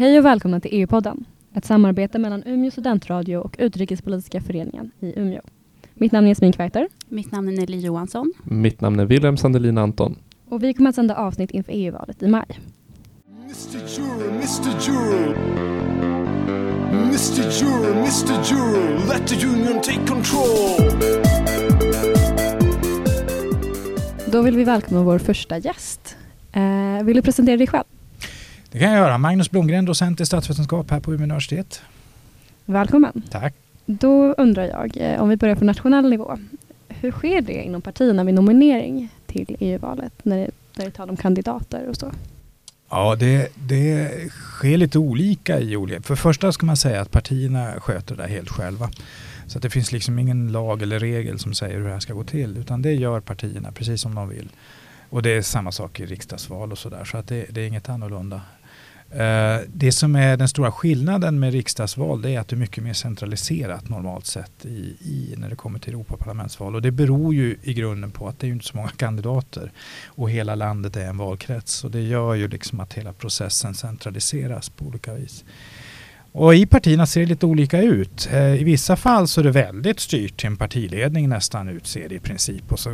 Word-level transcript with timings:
Hej 0.00 0.18
och 0.18 0.24
välkomna 0.24 0.60
till 0.60 0.70
EU-podden, 0.74 1.24
ett 1.54 1.64
samarbete 1.64 2.18
mellan 2.18 2.42
Umeå 2.46 2.70
studentradio 2.70 3.36
och 3.36 3.56
Utrikespolitiska 3.58 4.40
föreningen 4.40 4.90
i 5.00 5.20
Umeå. 5.20 5.40
Mitt 5.94 6.12
namn 6.12 6.26
är 6.26 6.30
Jasmin 6.30 6.52
Kveiter. 6.52 6.88
Mitt 7.08 7.32
namn 7.32 7.48
är 7.48 7.52
Nelly 7.52 7.78
Johansson. 7.78 8.32
Mitt 8.44 8.80
namn 8.80 9.00
är 9.00 9.04
Wilhelm 9.04 9.36
Sandelin 9.36 9.78
Anton. 9.78 10.16
Och 10.48 10.62
vi 10.62 10.74
kommer 10.74 10.90
att 10.90 10.94
sända 10.94 11.16
avsnitt 11.16 11.50
inför 11.50 11.72
EU-valet 11.72 12.22
i 12.22 12.28
maj. 12.28 12.60
Mr. 13.42 13.88
Juror, 13.88 14.30
Mr. 14.30 14.80
Juror. 14.80 15.36
Mr. 16.92 17.50
Juror, 17.50 17.96
Mr. 17.96 18.44
Juror, 18.44 19.08
let 19.08 19.26
the 19.28 19.46
union 19.46 19.82
take 19.82 20.06
control. 20.06 21.10
Då 24.32 24.42
vill 24.42 24.56
vi 24.56 24.64
välkomna 24.64 25.02
vår 25.02 25.18
första 25.18 25.58
gäst. 25.58 26.16
Eh, 26.52 27.04
vill 27.04 27.16
du 27.16 27.22
presentera 27.22 27.56
dig 27.56 27.66
själv? 27.66 27.84
Det 28.72 28.78
kan 28.78 28.92
jag 28.92 28.98
göra. 28.98 29.18
Magnus 29.18 29.50
Blomgren, 29.50 29.84
docent 29.84 30.20
i 30.20 30.26
statsvetenskap 30.26 30.90
här 30.90 31.00
på 31.00 31.14
Umeå 31.14 31.24
universitet. 31.24 31.82
Välkommen. 32.64 33.22
Tack. 33.30 33.54
Då 33.86 34.32
undrar 34.32 34.64
jag, 34.64 34.96
eh, 34.96 35.22
om 35.22 35.28
vi 35.28 35.36
börjar 35.36 35.54
på 35.54 35.64
nationell 35.64 36.10
nivå. 36.10 36.38
Hur 36.88 37.10
sker 37.12 37.40
det 37.40 37.62
inom 37.62 37.82
partierna 37.82 38.24
vid 38.24 38.34
nominering 38.34 39.08
till 39.26 39.56
EU-valet 39.60 40.12
när 40.22 40.36
det, 40.36 40.50
när 40.76 40.84
det 40.84 40.90
talar 40.90 41.10
om 41.10 41.16
kandidater 41.16 41.88
och 41.88 41.96
så? 41.96 42.12
Ja, 42.90 43.16
det, 43.16 43.52
det 43.54 44.10
sker 44.30 44.76
lite 44.76 44.98
olika 44.98 45.60
i 45.60 45.76
olika... 45.76 46.02
För 46.02 46.16
första 46.16 46.52
ska 46.52 46.66
man 46.66 46.76
säga 46.76 47.00
att 47.00 47.10
partierna 47.10 47.72
sköter 47.80 48.16
det 48.16 48.22
där 48.22 48.28
helt 48.28 48.50
själva. 48.50 48.90
Så 49.46 49.58
att 49.58 49.62
det 49.62 49.70
finns 49.70 49.92
liksom 49.92 50.18
ingen 50.18 50.52
lag 50.52 50.82
eller 50.82 50.98
regel 50.98 51.38
som 51.38 51.54
säger 51.54 51.78
hur 51.78 51.84
det 51.84 51.92
här 51.92 52.00
ska 52.00 52.12
gå 52.12 52.24
till. 52.24 52.56
Utan 52.56 52.82
det 52.82 52.92
gör 52.92 53.20
partierna 53.20 53.72
precis 53.72 54.00
som 54.00 54.14
de 54.14 54.28
vill. 54.28 54.48
Och 55.10 55.22
det 55.22 55.30
är 55.30 55.42
samma 55.42 55.72
sak 55.72 56.00
i 56.00 56.06
riksdagsval 56.06 56.72
och 56.72 56.78
sådär. 56.78 57.04
Så 57.04 57.16
att 57.16 57.28
det, 57.28 57.46
det 57.50 57.60
är 57.60 57.66
inget 57.66 57.88
annorlunda. 57.88 58.40
Eh, 59.10 59.60
det 59.72 59.92
som 59.92 60.16
är 60.16 60.36
den 60.36 60.48
stora 60.48 60.72
skillnaden 60.72 61.40
med 61.40 61.52
riksdagsval 61.52 62.22
det 62.22 62.30
är 62.30 62.40
att 62.40 62.48
det 62.48 62.56
är 62.56 62.58
mycket 62.58 62.84
mer 62.84 62.92
centraliserat 62.92 63.88
normalt 63.88 64.26
sett 64.26 64.64
i, 64.64 64.96
i, 65.00 65.34
när 65.36 65.50
det 65.50 65.56
kommer 65.56 65.78
till 65.78 65.92
Europaparlamentsval. 65.92 66.74
Och 66.74 66.82
det 66.82 66.90
beror 66.90 67.34
ju 67.34 67.56
i 67.62 67.74
grunden 67.74 68.10
på 68.10 68.28
att 68.28 68.38
det 68.38 68.46
är 68.46 68.48
inte 68.48 68.64
så 68.64 68.76
många 68.76 68.88
kandidater 68.88 69.72
och 70.06 70.30
hela 70.30 70.54
landet 70.54 70.96
är 70.96 71.06
en 71.06 71.16
valkrets. 71.16 71.84
Och 71.84 71.90
det 71.90 72.00
gör 72.00 72.34
ju 72.34 72.48
liksom 72.48 72.80
att 72.80 72.94
hela 72.94 73.12
processen 73.12 73.74
centraliseras 73.74 74.68
på 74.68 74.84
olika 74.84 75.14
vis. 75.14 75.44
Och 76.32 76.54
i 76.54 76.66
partierna 76.66 77.06
ser 77.06 77.20
det 77.20 77.26
lite 77.26 77.46
olika 77.46 77.82
ut. 77.82 78.28
Eh, 78.32 78.54
I 78.54 78.64
vissa 78.64 78.96
fall 78.96 79.28
så 79.28 79.40
är 79.40 79.44
det 79.44 79.50
väldigt 79.50 80.00
styrt 80.00 80.36
till 80.36 80.46
en 80.46 80.56
partiledning 80.56 81.28
nästan 81.28 81.68
utser 81.68 82.08
det 82.08 82.14
i 82.14 82.20
princip. 82.20 82.72
Och 82.72 82.78
så 82.78 82.92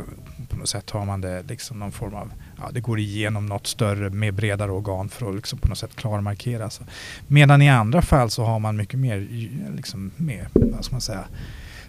på 0.48 0.56
något 0.56 0.68
sätt 0.68 0.90
har 0.90 1.04
man 1.04 1.20
det 1.20 1.42
liksom 1.48 1.78
någon 1.78 1.92
form 1.92 2.14
av, 2.14 2.32
ja 2.58 2.70
det 2.72 2.80
går 2.80 2.98
igenom 2.98 3.46
något 3.46 3.66
större 3.66 4.10
med 4.10 4.34
bredare 4.34 4.70
organ 4.70 5.08
för 5.08 5.28
att 5.28 5.34
liksom 5.34 5.58
på 5.58 5.68
något 5.68 5.78
sätt 5.78 5.96
klarmarkera. 5.96 6.70
Så. 6.70 6.82
Medan 7.26 7.62
i 7.62 7.70
andra 7.70 8.02
fall 8.02 8.30
så 8.30 8.44
har 8.44 8.58
man 8.58 8.76
mycket 8.76 8.98
mer, 8.98 9.28
liksom 9.76 10.10
mer, 10.16 10.48
vad 10.52 10.84
ska 10.84 10.94
man 10.94 11.00
säga, 11.00 11.24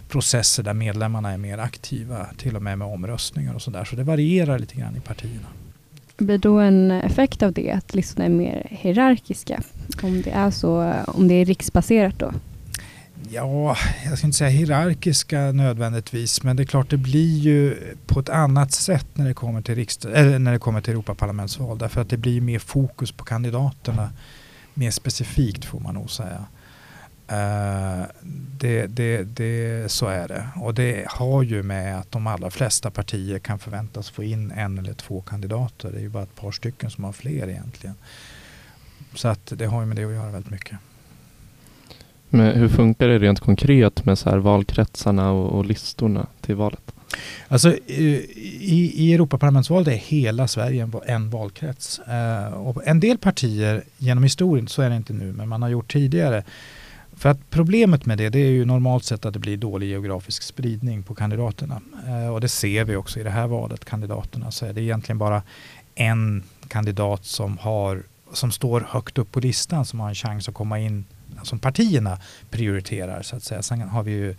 processer 0.08 0.62
där 0.62 0.74
medlemmarna 0.74 1.32
är 1.32 1.38
mer 1.38 1.58
aktiva, 1.58 2.26
till 2.36 2.56
och 2.56 2.62
med 2.62 2.78
med 2.78 2.88
omröstningar 2.88 3.54
och 3.54 3.62
sådär. 3.62 3.84
Så 3.84 3.96
det 3.96 4.04
varierar 4.04 4.58
lite 4.58 4.74
grann 4.74 4.96
i 4.96 5.00
partierna. 5.00 5.46
Blir 6.16 6.38
då 6.38 6.58
en 6.58 6.90
effekt 6.90 7.42
av 7.42 7.52
det 7.52 7.70
att 7.70 7.94
listorna 7.94 8.24
är 8.24 8.28
mer 8.28 8.66
hierarkiska? 8.70 9.62
Om 10.02 10.22
det 10.22 10.30
är 10.30 10.50
så, 10.50 10.94
om 11.06 11.28
det 11.28 11.34
är 11.34 11.44
riksbaserat 11.44 12.18
då? 12.18 12.32
Ja, 13.30 13.76
jag 14.04 14.18
ska 14.18 14.26
inte 14.26 14.38
säga 14.38 14.50
hierarkiska 14.50 15.52
nödvändigtvis, 15.52 16.42
men 16.42 16.56
det 16.56 16.62
är 16.62 16.64
klart 16.64 16.90
det 16.90 16.96
blir 16.96 17.38
ju 17.38 17.76
på 18.06 18.20
ett 18.20 18.28
annat 18.28 18.72
sätt 18.72 19.06
när 19.14 19.28
det 19.28 19.34
kommer 19.34 19.62
till, 19.62 19.74
riksdag, 19.74 20.12
eller 20.14 20.38
när 20.38 20.52
det 20.52 20.58
kommer 20.58 20.80
till 20.80 20.92
Europaparlamentsval. 20.92 21.78
Därför 21.78 22.00
att 22.00 22.10
det 22.10 22.16
blir 22.16 22.40
mer 22.40 22.58
fokus 22.58 23.12
på 23.12 23.24
kandidaterna. 23.24 24.10
Mer 24.74 24.90
specifikt 24.90 25.64
får 25.64 25.80
man 25.80 25.94
nog 25.94 26.10
säga. 26.10 26.44
Uh, 27.32 28.06
det, 28.58 28.86
det, 28.86 29.22
det, 29.22 29.92
så 29.92 30.06
är 30.06 30.28
det. 30.28 30.48
Och 30.56 30.74
det 30.74 31.04
har 31.08 31.42
ju 31.42 31.62
med 31.62 31.98
att 31.98 32.12
de 32.12 32.26
allra 32.26 32.50
flesta 32.50 32.90
partier 32.90 33.38
kan 33.38 33.58
förväntas 33.58 34.10
få 34.10 34.22
in 34.22 34.50
en 34.50 34.78
eller 34.78 34.94
två 34.94 35.20
kandidater. 35.20 35.90
Det 35.92 35.98
är 35.98 36.02
ju 36.02 36.08
bara 36.08 36.22
ett 36.22 36.36
par 36.36 36.52
stycken 36.52 36.90
som 36.90 37.04
har 37.04 37.12
fler 37.12 37.48
egentligen. 37.48 37.94
Så 39.14 39.28
att 39.28 39.52
det 39.56 39.66
har 39.66 39.80
ju 39.80 39.86
med 39.86 39.96
det 39.96 40.04
att 40.04 40.12
göra 40.12 40.30
väldigt 40.30 40.50
mycket. 40.50 40.78
Men 42.30 42.56
hur 42.56 42.68
funkar 42.68 43.08
det 43.08 43.18
rent 43.18 43.40
konkret 43.40 44.04
med 44.04 44.18
så 44.18 44.30
här 44.30 44.38
valkretsarna 44.38 45.32
och, 45.32 45.58
och 45.58 45.64
listorna 45.64 46.26
till 46.40 46.54
valet? 46.54 46.92
Alltså, 47.48 47.68
eh, 47.86 47.96
i, 47.96 48.92
i 48.94 49.14
Europaparlamentsvalet 49.14 49.88
är 49.88 49.96
hela 49.96 50.48
Sverige 50.48 50.82
en, 50.82 50.92
en 51.06 51.30
valkrets. 51.30 51.98
Eh, 51.98 52.52
och 52.52 52.86
en 52.86 53.00
del 53.00 53.18
partier, 53.18 53.82
genom 53.98 54.24
historien, 54.24 54.68
så 54.68 54.82
är 54.82 54.90
det 54.90 54.96
inte 54.96 55.12
nu, 55.12 55.32
men 55.32 55.48
man 55.48 55.62
har 55.62 55.68
gjort 55.68 55.92
tidigare. 55.92 56.44
För 57.16 57.28
att 57.28 57.50
problemet 57.50 58.06
med 58.06 58.18
det, 58.18 58.28
det 58.28 58.38
är 58.38 58.50
ju 58.50 58.64
normalt 58.64 59.04
sett 59.04 59.26
att 59.26 59.32
det 59.32 59.38
blir 59.38 59.56
dålig 59.56 59.88
geografisk 59.88 60.42
spridning 60.42 61.02
på 61.02 61.14
kandidaterna. 61.14 61.80
Eh, 62.06 62.34
och 62.34 62.40
det 62.40 62.48
ser 62.48 62.84
vi 62.84 62.96
också 62.96 63.20
i 63.20 63.22
det 63.22 63.30
här 63.30 63.46
valet, 63.46 63.84
kandidaterna. 63.84 64.50
Så 64.50 64.66
är 64.66 64.72
det 64.72 64.82
egentligen 64.82 65.18
bara 65.18 65.42
en 65.94 66.42
kandidat 66.68 67.24
som, 67.24 67.58
har, 67.58 68.02
som 68.32 68.52
står 68.52 68.86
högt 68.88 69.18
upp 69.18 69.32
på 69.32 69.40
listan 69.40 69.84
som 69.84 70.00
har 70.00 70.08
en 70.08 70.14
chans 70.14 70.48
att 70.48 70.54
komma 70.54 70.78
in 70.78 71.04
som 71.42 71.58
partierna 71.58 72.18
prioriterar 72.50 73.22
så 73.22 73.36
att 73.36 73.42
säga. 73.42 73.62
Sen 73.62 73.80
har 73.80 74.02
vi 74.02 74.10
ju 74.10 74.34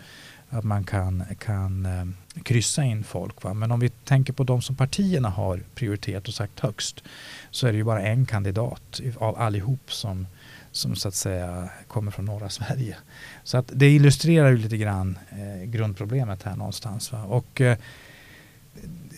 att 0.49 0.63
man 0.63 0.83
kan, 0.83 1.23
kan 1.39 1.85
eh, 1.85 2.05
kryssa 2.43 2.83
in 2.83 3.03
folk. 3.03 3.43
Va? 3.43 3.53
Men 3.53 3.71
om 3.71 3.79
vi 3.79 3.89
tänker 3.89 4.33
på 4.33 4.43
de 4.43 4.61
som 4.61 4.75
partierna 4.75 5.29
har 5.29 5.63
prioriterat 5.75 6.27
och 6.27 6.33
sagt 6.33 6.59
högst 6.59 7.03
så 7.51 7.67
är 7.67 7.71
det 7.71 7.77
ju 7.77 7.83
bara 7.83 8.01
en 8.01 8.25
kandidat 8.25 9.01
av 9.17 9.39
allihop 9.39 9.93
som, 9.93 10.27
som 10.71 10.95
så 10.95 11.07
att 11.07 11.15
säga 11.15 11.69
kommer 11.87 12.11
från 12.11 12.25
norra 12.25 12.49
Sverige. 12.49 12.97
Så 13.43 13.57
att 13.57 13.71
det 13.73 13.89
illustrerar 13.89 14.49
ju 14.49 14.57
lite 14.57 14.77
grann 14.77 15.17
eh, 15.29 15.65
grundproblemet 15.65 16.43
här 16.43 16.55
någonstans. 16.55 17.11
Va? 17.11 17.23
Och 17.23 17.61
eh, 17.61 17.77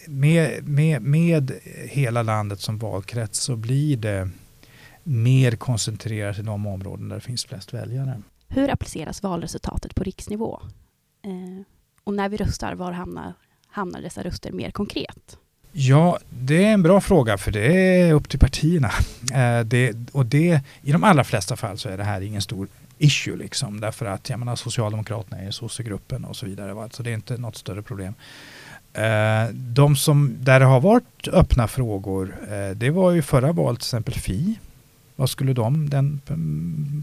med, 0.08 0.68
med, 0.68 1.02
med 1.02 1.52
hela 1.86 2.24
landet 2.24 2.60
som 2.60 2.78
valkrets 2.78 3.40
så 3.40 3.56
blir 3.56 3.98
det 3.98 4.30
mer 5.04 5.52
koncentrerat 5.52 6.40
i 6.40 6.42
de 6.42 6.68
områden 6.68 7.10
där 7.10 7.16
det 7.16 7.22
finns 7.22 7.46
flest 7.46 7.74
väljare. 7.74 8.22
Hur 8.48 8.70
appliceras 8.70 9.24
valresultatet 9.24 9.96
på 9.96 10.04
riksnivå? 10.04 10.60
Eh, 11.24 11.66
och 12.04 12.14
när 12.14 12.30
vi 12.30 12.38
röstar, 12.38 12.76
var 12.76 12.92
hamnar, 12.92 13.34
hamnar 13.68 14.02
dessa 14.02 14.24
röster 14.24 14.52
mer 14.52 14.72
konkret? 14.72 15.38
Ja, 15.72 16.20
det 16.30 16.66
är 16.66 16.74
en 16.74 16.84
bra 16.84 17.02
fråga 17.02 17.38
för 17.38 17.52
det 17.52 18.00
är 18.02 18.14
upp 18.14 18.30
till 18.30 18.40
partierna. 18.40 18.92
Eh, 19.34 19.60
det, 19.66 19.96
och 20.12 20.26
det, 20.26 20.62
I 20.82 20.92
de 20.92 21.04
allra 21.04 21.24
flesta 21.24 21.56
fall 21.56 21.78
så 21.78 21.90
är 21.90 21.98
det 21.98 22.04
här 22.04 22.22
ingen 22.22 22.42
stor 22.42 22.68
issue 22.98 23.38
liksom 23.38 23.80
därför 23.80 24.06
att 24.06 24.30
jag 24.30 24.40
menar, 24.40 24.56
Socialdemokraterna 24.56 25.42
är 25.42 25.52
sossegruppen 25.52 26.26
och 26.26 26.36
så 26.36 26.46
vidare. 26.46 26.74
Va? 26.74 26.90
Så 26.92 27.04
det 27.04 27.10
är 27.10 27.14
inte 27.14 27.38
något 27.38 27.56
större 27.56 27.82
problem. 27.82 28.14
Eh, 28.94 29.54
de 29.54 29.96
som, 29.96 30.36
där 30.40 30.60
det 30.60 30.66
har 30.66 30.82
varit 30.82 31.28
öppna 31.28 31.68
frågor, 31.68 32.36
eh, 32.52 32.76
det 32.76 32.90
var 32.90 33.12
ju 33.12 33.22
förra 33.22 33.52
valet 33.52 33.80
till 33.80 33.86
exempel 33.86 34.14
Fi 34.14 34.60
var 35.16 35.28
skulle 35.28 35.54
de, 35.54 35.90
den 35.90 36.22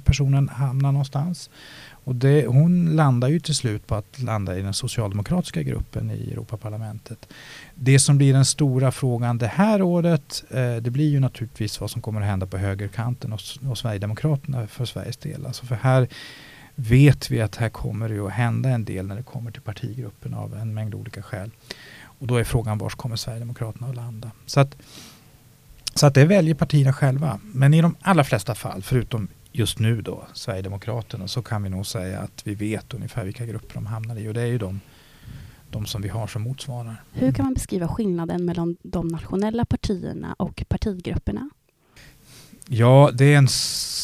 personen 0.04 0.48
hamna 0.48 0.90
någonstans? 0.90 1.50
Och 1.90 2.14
det, 2.14 2.46
hon 2.46 2.96
landar 2.96 3.28
ju 3.28 3.40
till 3.40 3.54
slut 3.54 3.86
på 3.86 3.94
att 3.94 4.22
landa 4.22 4.58
i 4.58 4.62
den 4.62 4.74
socialdemokratiska 4.74 5.62
gruppen 5.62 6.10
i 6.10 6.30
Europaparlamentet. 6.32 7.28
Det 7.74 7.98
som 7.98 8.18
blir 8.18 8.32
den 8.32 8.44
stora 8.44 8.92
frågan 8.92 9.38
det 9.38 9.46
här 9.46 9.82
året 9.82 10.44
eh, 10.50 10.76
det 10.76 10.90
blir 10.90 11.08
ju 11.08 11.20
naturligtvis 11.20 11.80
vad 11.80 11.90
som 11.90 12.02
kommer 12.02 12.20
att 12.20 12.26
hända 12.26 12.46
på 12.46 12.56
högerkanten 12.56 13.32
och, 13.32 13.40
och 13.70 13.78
Sverigedemokraterna 13.78 14.66
för 14.66 14.84
Sveriges 14.84 15.16
del. 15.16 15.46
Alltså 15.46 15.66
för 15.66 15.74
här 15.74 16.08
vet 16.74 17.30
vi 17.30 17.40
att 17.40 17.56
här 17.56 17.68
kommer 17.68 18.08
det 18.08 18.18
att 18.18 18.32
hända 18.32 18.68
en 18.68 18.84
del 18.84 19.06
när 19.06 19.16
det 19.16 19.22
kommer 19.22 19.50
till 19.50 19.62
partigruppen 19.62 20.34
av 20.34 20.54
en 20.54 20.74
mängd 20.74 20.94
olika 20.94 21.22
skäl. 21.22 21.50
Och 22.00 22.26
då 22.26 22.36
är 22.36 22.44
frågan 22.44 22.78
var 22.78 22.90
kommer 22.90 23.16
Sverigedemokraterna 23.16 23.88
att 23.88 23.96
landa? 23.96 24.30
Så 24.46 24.60
att 24.60 24.76
så 25.98 26.06
att 26.06 26.14
det 26.14 26.24
väljer 26.24 26.54
partierna 26.54 26.92
själva. 26.92 27.40
Men 27.42 27.74
i 27.74 27.82
de 27.82 27.96
allra 28.00 28.24
flesta 28.24 28.54
fall, 28.54 28.82
förutom 28.82 29.28
just 29.52 29.78
nu 29.78 30.02
då, 30.02 30.26
Sverigedemokraterna, 30.32 31.28
så 31.28 31.42
kan 31.42 31.62
vi 31.62 31.68
nog 31.68 31.86
säga 31.86 32.20
att 32.20 32.42
vi 32.44 32.54
vet 32.54 32.94
ungefär 32.94 33.24
vilka 33.24 33.46
grupper 33.46 33.74
de 33.74 33.86
hamnar 33.86 34.16
i. 34.16 34.28
Och 34.28 34.34
det 34.34 34.40
är 34.40 34.46
ju 34.46 34.58
de, 34.58 34.80
de 35.70 35.86
som 35.86 36.02
vi 36.02 36.08
har 36.08 36.26
som 36.26 36.42
motsvarar. 36.42 37.02
Hur 37.12 37.32
kan 37.32 37.44
man 37.44 37.54
beskriva 37.54 37.88
skillnaden 37.88 38.44
mellan 38.44 38.76
de 38.82 39.08
nationella 39.08 39.64
partierna 39.64 40.34
och 40.38 40.64
partigrupperna? 40.68 41.50
Ja, 42.70 43.10
det 43.14 43.34
är 43.34 43.38
en 43.38 43.48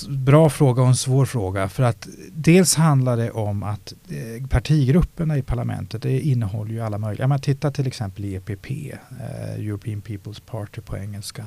bra 0.09 0.51
fråga 0.51 0.83
och 0.83 0.89
en 0.89 0.97
svår 0.97 1.27
fråga. 1.27 1.69
För 1.69 1.83
att 1.83 2.09
dels 2.33 2.75
handlar 2.75 3.17
det 3.17 3.31
om 3.31 3.63
att 3.63 3.93
eh, 4.09 4.47
partigrupperna 4.47 5.39
i 5.39 5.43
parlamentet 5.43 6.03
det 6.03 6.21
innehåller 6.21 6.73
ju 6.73 6.81
alla 6.81 6.99
möjliga. 6.99 7.27
Man 7.27 7.41
tittar 7.41 7.71
till 7.71 7.87
exempel 7.87 8.25
i 8.25 8.35
EPP, 8.35 8.71
eh, 8.71 9.55
European 9.55 10.03
People's 10.03 10.43
Party 10.47 10.81
på 10.81 10.97
engelska. 10.97 11.47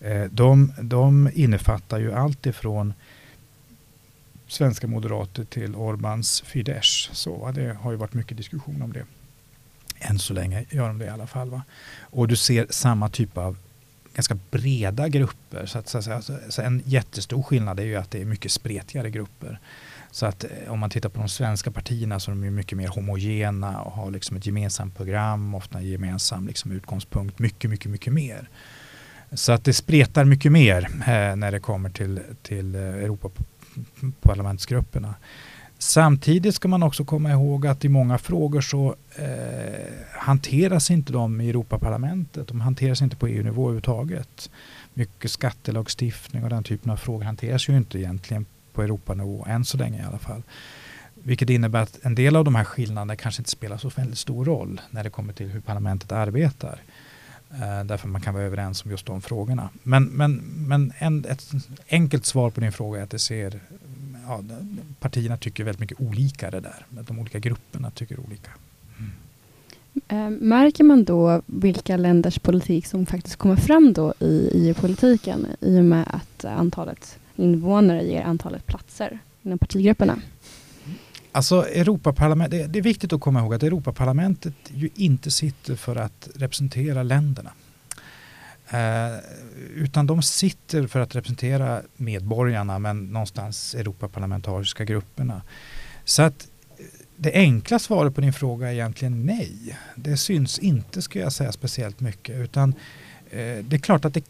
Eh, 0.00 0.24
de, 0.24 0.72
de 0.82 1.30
innefattar 1.34 1.98
ju 1.98 2.12
allt 2.12 2.46
ifrån 2.46 2.94
svenska 4.46 4.86
moderater 4.86 5.44
till 5.44 5.74
Orbans 5.74 6.40
Fidesz. 6.40 7.10
Så, 7.12 7.52
det 7.54 7.76
har 7.80 7.90
ju 7.90 7.96
varit 7.96 8.14
mycket 8.14 8.36
diskussion 8.36 8.82
om 8.82 8.92
det. 8.92 9.04
Än 9.98 10.18
så 10.18 10.34
länge 10.34 10.64
gör 10.70 10.88
de 10.88 10.98
det 10.98 11.04
i 11.04 11.08
alla 11.08 11.26
fall. 11.26 11.50
Va? 11.50 11.62
Och 12.00 12.28
du 12.28 12.36
ser 12.36 12.66
samma 12.70 13.08
typ 13.08 13.38
av 13.38 13.56
ganska 14.14 14.38
breda 14.50 15.08
grupper. 15.08 15.66
Så, 15.66 15.78
att, 15.78 15.88
så, 15.88 15.98
att 15.98 16.04
säga, 16.04 16.16
alltså, 16.16 16.38
så, 16.48 16.62
en 16.62 16.82
jättestor 16.84 17.42
skillnad 17.42 17.80
är 17.80 17.84
ju 17.84 17.96
att 17.96 18.10
det 18.10 18.20
är 18.20 18.24
mycket 18.24 18.52
spretigare 18.52 19.10
grupper. 19.10 19.60
Så 20.10 20.26
att 20.26 20.44
eh, 20.44 20.50
om 20.68 20.78
man 20.78 20.90
tittar 20.90 21.08
på 21.08 21.20
de 21.20 21.28
svenska 21.28 21.70
partierna 21.70 22.20
så 22.20 22.30
är 22.30 22.34
de 22.34 22.44
ju 22.44 22.50
mycket 22.50 22.78
mer 22.78 22.88
homogena 22.88 23.80
och 23.80 23.92
har 23.92 24.10
liksom 24.10 24.36
ett 24.36 24.46
gemensamt 24.46 24.96
program, 24.96 25.54
ofta 25.54 25.78
en 25.78 25.88
gemensam 25.88 26.46
liksom 26.46 26.72
utgångspunkt, 26.72 27.38
mycket, 27.38 27.70
mycket, 27.70 27.90
mycket 27.90 28.12
mer. 28.12 28.48
Så 29.32 29.52
att 29.52 29.64
det 29.64 29.72
spretar 29.72 30.24
mycket 30.24 30.52
mer 30.52 30.88
eh, 30.92 31.36
när 31.36 31.52
det 31.52 31.60
kommer 31.60 31.90
till, 31.90 32.20
till 32.42 32.74
eh, 32.74 32.82
Europaparlamentsgrupperna. 32.82 35.14
Samtidigt 35.82 36.54
ska 36.54 36.68
man 36.68 36.82
också 36.82 37.04
komma 37.04 37.30
ihåg 37.30 37.66
att 37.66 37.84
i 37.84 37.88
många 37.88 38.18
frågor 38.18 38.60
så 38.60 38.96
eh, 39.16 39.92
hanteras 40.12 40.90
inte 40.90 41.12
de 41.12 41.40
i 41.40 41.50
Europaparlamentet. 41.50 42.48
De 42.48 42.60
hanteras 42.60 43.02
inte 43.02 43.16
på 43.16 43.26
EU-nivå 43.26 43.62
överhuvudtaget. 43.62 44.50
Mycket 44.94 45.30
skattelagstiftning 45.30 46.44
och 46.44 46.50
den 46.50 46.64
typen 46.64 46.92
av 46.92 46.96
frågor 46.96 47.24
hanteras 47.24 47.68
ju 47.68 47.76
inte 47.76 47.98
egentligen 47.98 48.46
på 48.72 48.82
Europanivå, 48.82 49.46
än 49.48 49.64
så 49.64 49.76
länge 49.76 50.02
i 50.02 50.04
alla 50.04 50.18
fall. 50.18 50.42
Vilket 51.14 51.50
innebär 51.50 51.82
att 51.82 51.98
en 52.02 52.14
del 52.14 52.36
av 52.36 52.44
de 52.44 52.54
här 52.54 52.64
skillnaderna 52.64 53.16
kanske 53.16 53.40
inte 53.40 53.50
spelar 53.50 53.76
så 53.78 53.88
väldigt 53.88 54.18
stor 54.18 54.44
roll 54.44 54.80
när 54.90 55.04
det 55.04 55.10
kommer 55.10 55.32
till 55.32 55.48
hur 55.48 55.60
parlamentet 55.60 56.12
arbetar. 56.12 56.80
Därför 57.58 57.84
därför 57.84 58.08
man 58.08 58.20
kan 58.20 58.34
vara 58.34 58.44
överens 58.44 58.84
om 58.84 58.90
just 58.90 59.06
de 59.06 59.20
frågorna. 59.20 59.68
Men, 59.82 60.04
men, 60.04 60.36
men 60.68 60.92
en, 60.98 61.24
ett 61.24 61.50
enkelt 61.88 62.26
svar 62.26 62.50
på 62.50 62.60
din 62.60 62.72
fråga 62.72 63.00
är 63.00 63.04
att 63.04 63.10
det 63.10 63.18
ser, 63.18 63.60
ja, 64.26 64.42
partierna 65.00 65.36
tycker 65.36 65.64
väldigt 65.64 65.80
mycket 65.80 66.00
olika 66.00 66.50
det 66.50 66.60
där. 66.60 66.86
De 66.88 67.18
olika 67.18 67.38
grupperna 67.38 67.90
tycker 67.90 68.20
olika. 68.20 68.50
Mm. 68.98 69.10
Eh, 70.08 70.40
märker 70.40 70.84
man 70.84 71.04
då 71.04 71.42
vilka 71.46 71.96
länders 71.96 72.38
politik 72.38 72.86
som 72.86 73.06
faktiskt 73.06 73.36
kommer 73.36 73.56
fram 73.56 73.92
då 73.92 74.14
i 74.18 74.50
EU-politiken 74.54 75.46
i 75.60 75.80
och 75.80 75.84
med 75.84 76.04
att 76.10 76.44
antalet 76.44 77.18
invånare 77.36 78.02
ger 78.02 78.22
antalet 78.22 78.66
platser 78.66 79.18
inom 79.42 79.58
partigrupperna? 79.58 80.18
Alltså 81.32 81.68
Europaparlament, 81.68 82.50
det, 82.50 82.66
det 82.66 82.78
är 82.78 82.82
viktigt 82.82 83.12
att 83.12 83.20
komma 83.20 83.40
ihåg 83.40 83.54
att 83.54 83.62
Europaparlamentet 83.62 84.54
ju 84.68 84.90
inte 84.94 85.30
sitter 85.30 85.76
för 85.76 85.96
att 85.96 86.28
representera 86.34 87.02
länderna. 87.02 87.50
Eh, 88.70 89.18
utan 89.74 90.06
de 90.06 90.22
sitter 90.22 90.86
för 90.86 91.00
att 91.00 91.16
representera 91.16 91.82
medborgarna 91.96 92.78
men 92.78 93.04
någonstans 93.04 93.74
Europaparlamentariska 93.74 94.84
grupperna. 94.84 95.42
Så 96.04 96.22
att 96.22 96.48
eh, 96.78 96.84
det 97.16 97.32
enkla 97.32 97.78
svaret 97.78 98.14
på 98.14 98.20
din 98.20 98.32
fråga 98.32 98.68
är 98.68 98.72
egentligen 98.72 99.26
nej. 99.26 99.78
Det 99.96 100.16
syns 100.16 100.58
inte, 100.58 101.02
skulle 101.02 101.24
jag 101.24 101.32
säga, 101.32 101.52
speciellt 101.52 102.00
mycket. 102.00 102.36
Utan 102.36 102.74
eh, 103.30 103.64
det 103.64 103.76
är 103.76 103.78
klart 103.78 104.04
att 104.04 104.14
det 104.14 104.24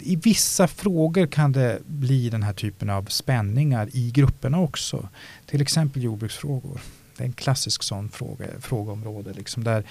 i 0.00 0.16
vissa 0.16 0.68
frågor 0.68 1.26
kan 1.26 1.52
det 1.52 1.78
bli 1.86 2.30
den 2.30 2.42
här 2.42 2.52
typen 2.52 2.90
av 2.90 3.04
spänningar 3.04 3.88
i 3.92 4.10
grupperna 4.10 4.60
också. 4.60 5.08
Till 5.46 5.62
exempel 5.62 6.02
jordbruksfrågor. 6.02 6.80
Det 7.16 7.24
är 7.24 7.26
en 7.26 7.32
klassisk 7.32 7.82
sån 7.82 8.08
fråga, 8.08 8.46
frågeområde 8.60 9.32
liksom 9.32 9.64
där 9.64 9.84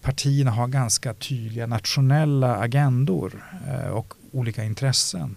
partierna 0.00 0.50
har 0.50 0.68
ganska 0.68 1.14
tydliga 1.14 1.66
nationella 1.66 2.56
agendor 2.56 3.44
eh, 3.68 3.88
och 3.88 4.14
olika 4.32 4.64
intressen. 4.64 5.36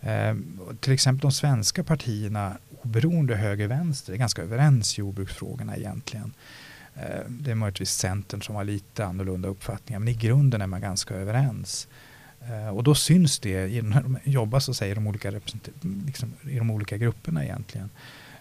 Eh, 0.00 0.34
till 0.80 0.92
exempel 0.92 1.20
de 1.20 1.32
svenska 1.32 1.84
partierna, 1.84 2.56
oberoende 2.82 3.36
höger-vänster, 3.36 4.12
är 4.12 4.16
ganska 4.16 4.42
överens 4.42 4.98
i 4.98 5.00
jordbruksfrågorna 5.00 5.76
egentligen. 5.76 6.32
Eh, 6.94 7.24
det 7.28 7.50
är 7.50 7.54
möjligtvis 7.54 7.90
Centern 7.90 8.42
som 8.42 8.54
har 8.54 8.64
lite 8.64 9.04
annorlunda 9.04 9.48
uppfattningar 9.48 9.98
men 9.98 10.08
i 10.08 10.14
grunden 10.14 10.62
är 10.62 10.66
man 10.66 10.80
ganska 10.80 11.14
överens. 11.14 11.88
Eh, 12.40 12.68
och 12.68 12.84
då 12.84 12.94
syns 12.94 13.38
det 13.38 13.82
när 13.82 14.02
de 14.02 14.18
jobbar 14.24 14.60
så 14.60 14.74
säger 14.74 14.94
de 14.94 15.06
olika 15.06 15.32
liksom, 16.06 16.32
i 16.50 16.58
de 16.58 16.70
olika 16.70 16.96
grupperna 16.96 17.44
egentligen. 17.44 17.90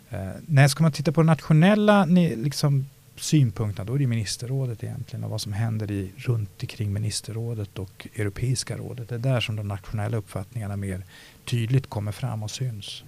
Eh, 0.10 0.28
när 0.46 0.68
ska 0.68 0.84
man 0.84 0.92
titta 0.92 1.12
på 1.12 1.24
nationella 1.24 2.06
liksom, 2.06 2.86
synpunkterna 3.16 3.86
då 3.86 3.94
är 3.94 4.00
det 4.00 4.08
ministerrådet 4.08 4.84
egentligen 4.84 5.24
och 5.24 5.30
vad 5.30 5.42
som 5.42 5.54
händer 5.54 5.92
i, 5.92 6.12
runt 6.18 6.50
omkring 6.62 6.94
ministerrådet 6.94 7.80
och 7.80 8.08
Europeiska 8.16 8.78
rådet. 8.78 9.10
Det 9.10 9.16
är 9.16 9.20
där 9.20 9.40
som 9.40 9.56
de 9.56 9.68
nationella 9.68 10.18
uppfattningarna 10.18 10.76
mer 10.76 11.04
tydligt 11.46 11.88
kommer 11.88 12.12
fram 12.12 12.44
och 12.44 12.52
syns. 12.52 13.04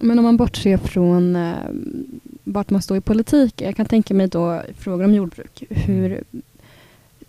Men 0.00 0.18
om 0.18 0.24
man 0.24 0.36
bortser 0.36 0.76
från 0.76 1.36
eh, 1.36 1.54
vart 2.44 2.70
man 2.70 2.82
står 2.82 2.96
i 2.96 3.00
politik. 3.00 3.60
Jag 3.60 3.76
kan 3.76 3.86
tänka 3.86 4.14
mig 4.14 4.28
då 4.28 4.62
frågor 4.78 5.04
om 5.04 5.14
jordbruk. 5.14 5.64
Hur, 5.70 6.12
mm 6.12 6.24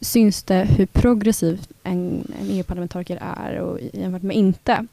syns 0.01 0.43
det 0.43 0.65
hur 0.65 0.85
progressiv 0.85 1.61
en, 1.83 2.31
en 2.41 2.49
EU-parlamentariker 2.49 3.17
är 3.37 3.59
och 3.59 3.79
jämfört 3.93 4.21
med 4.21 4.35
inte. 4.35 4.85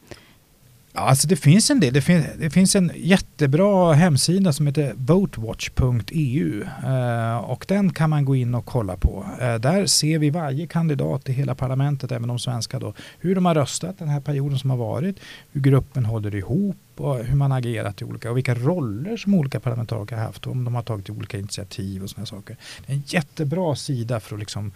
Alltså 0.99 1.29
det 1.29 1.37
finns 1.37 1.71
en 1.71 1.81
del. 1.81 1.95
Det, 1.95 2.01
fin 2.01 2.25
det 2.39 2.51
finns 2.51 2.77
en 2.77 2.93
jättebra 2.95 3.93
hemsida 3.93 4.53
som 4.53 4.67
heter 4.67 4.93
votewatch.eu 4.97 6.63
eh, 6.85 7.37
och 7.37 7.65
den 7.69 7.93
kan 7.93 8.11
man 8.11 8.25
gå 8.25 8.37
in 8.37 8.55
och 8.55 8.67
kolla 8.67 8.97
på. 8.97 9.27
Eh, 9.41 9.55
där 9.55 9.87
ser 9.87 10.19
vi 10.19 10.31
varje 10.31 10.67
kandidat 10.67 11.29
i 11.29 11.33
hela 11.33 11.55
parlamentet, 11.55 12.13
även 12.13 12.29
de 12.29 12.39
svenska, 12.39 12.79
då, 12.79 12.95
hur 13.19 13.35
de 13.35 13.47
har 13.47 13.55
röstat 13.55 13.99
den 13.99 14.09
här 14.09 14.21
perioden 14.21 14.59
som 14.59 14.71
har 14.71 14.77
varit, 14.77 15.21
hur 15.53 15.61
gruppen 15.61 16.05
håller 16.05 16.35
ihop 16.35 16.77
och 16.97 17.25
hur 17.25 17.37
man 17.37 17.53
agerat 17.53 18.03
i 18.03 18.05
olika 18.05 18.31
och 18.31 18.37
vilka 18.37 18.55
roller 18.55 19.17
som 19.17 19.35
olika 19.35 19.61
parlamentariker 19.61 20.17
har 20.17 20.25
haft 20.25 20.47
och 20.47 20.53
om 20.53 20.65
de 20.65 20.75
har 20.75 20.83
tagit 20.83 21.11
olika 21.11 21.39
initiativ 21.39 22.03
och 22.03 22.11
sådana 22.11 22.27
saker. 22.27 22.57
Det 22.87 22.93
är 22.93 22.97
en 22.97 23.05
jättebra 23.07 23.77
sida 23.77 24.21
för 24.21 24.35
att 24.35 24.41
liksom 24.41 24.73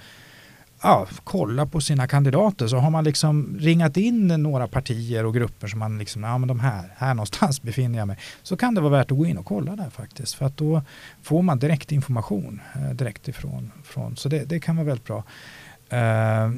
ja, 0.83 1.07
kolla 1.25 1.67
på 1.67 1.81
sina 1.81 2.07
kandidater 2.07 2.67
så 2.67 2.77
har 2.77 2.91
man 2.91 3.05
liksom 3.05 3.57
ringat 3.61 3.97
in 3.97 4.29
några 4.29 4.69
partier 4.69 5.27
och 5.27 5.35
grupper 5.35 5.69
som 5.69 5.79
man 5.79 5.99
liksom, 5.99 6.23
ja 6.23 6.39
men 6.39 6.49
de 6.49 6.61
här, 6.61 6.95
här 6.97 7.15
någonstans 7.15 7.63
befinner 7.63 7.99
jag 7.99 8.09
mig. 8.09 8.19
Så 8.43 8.57
kan 8.57 8.75
det 8.75 8.81
vara 8.81 8.93
värt 8.93 9.11
att 9.11 9.19
gå 9.19 9.27
in 9.27 9.39
och 9.39 9.47
kolla 9.47 9.77
där 9.77 9.91
faktiskt. 9.91 10.35
För 10.35 10.47
att 10.47 10.57
då 10.57 10.83
får 11.23 11.43
man 11.43 11.59
direkt 11.59 11.93
information 11.93 12.61
eh, 12.75 12.91
direkt 12.91 13.29
ifrån. 13.29 13.73
Från, 13.85 14.17
så 14.17 14.29
det, 14.29 14.45
det 14.45 14.61
kan 14.61 14.77
vara 14.77 14.87
väldigt 14.87 15.07
bra. 15.07 15.25
Eh, 15.89 16.51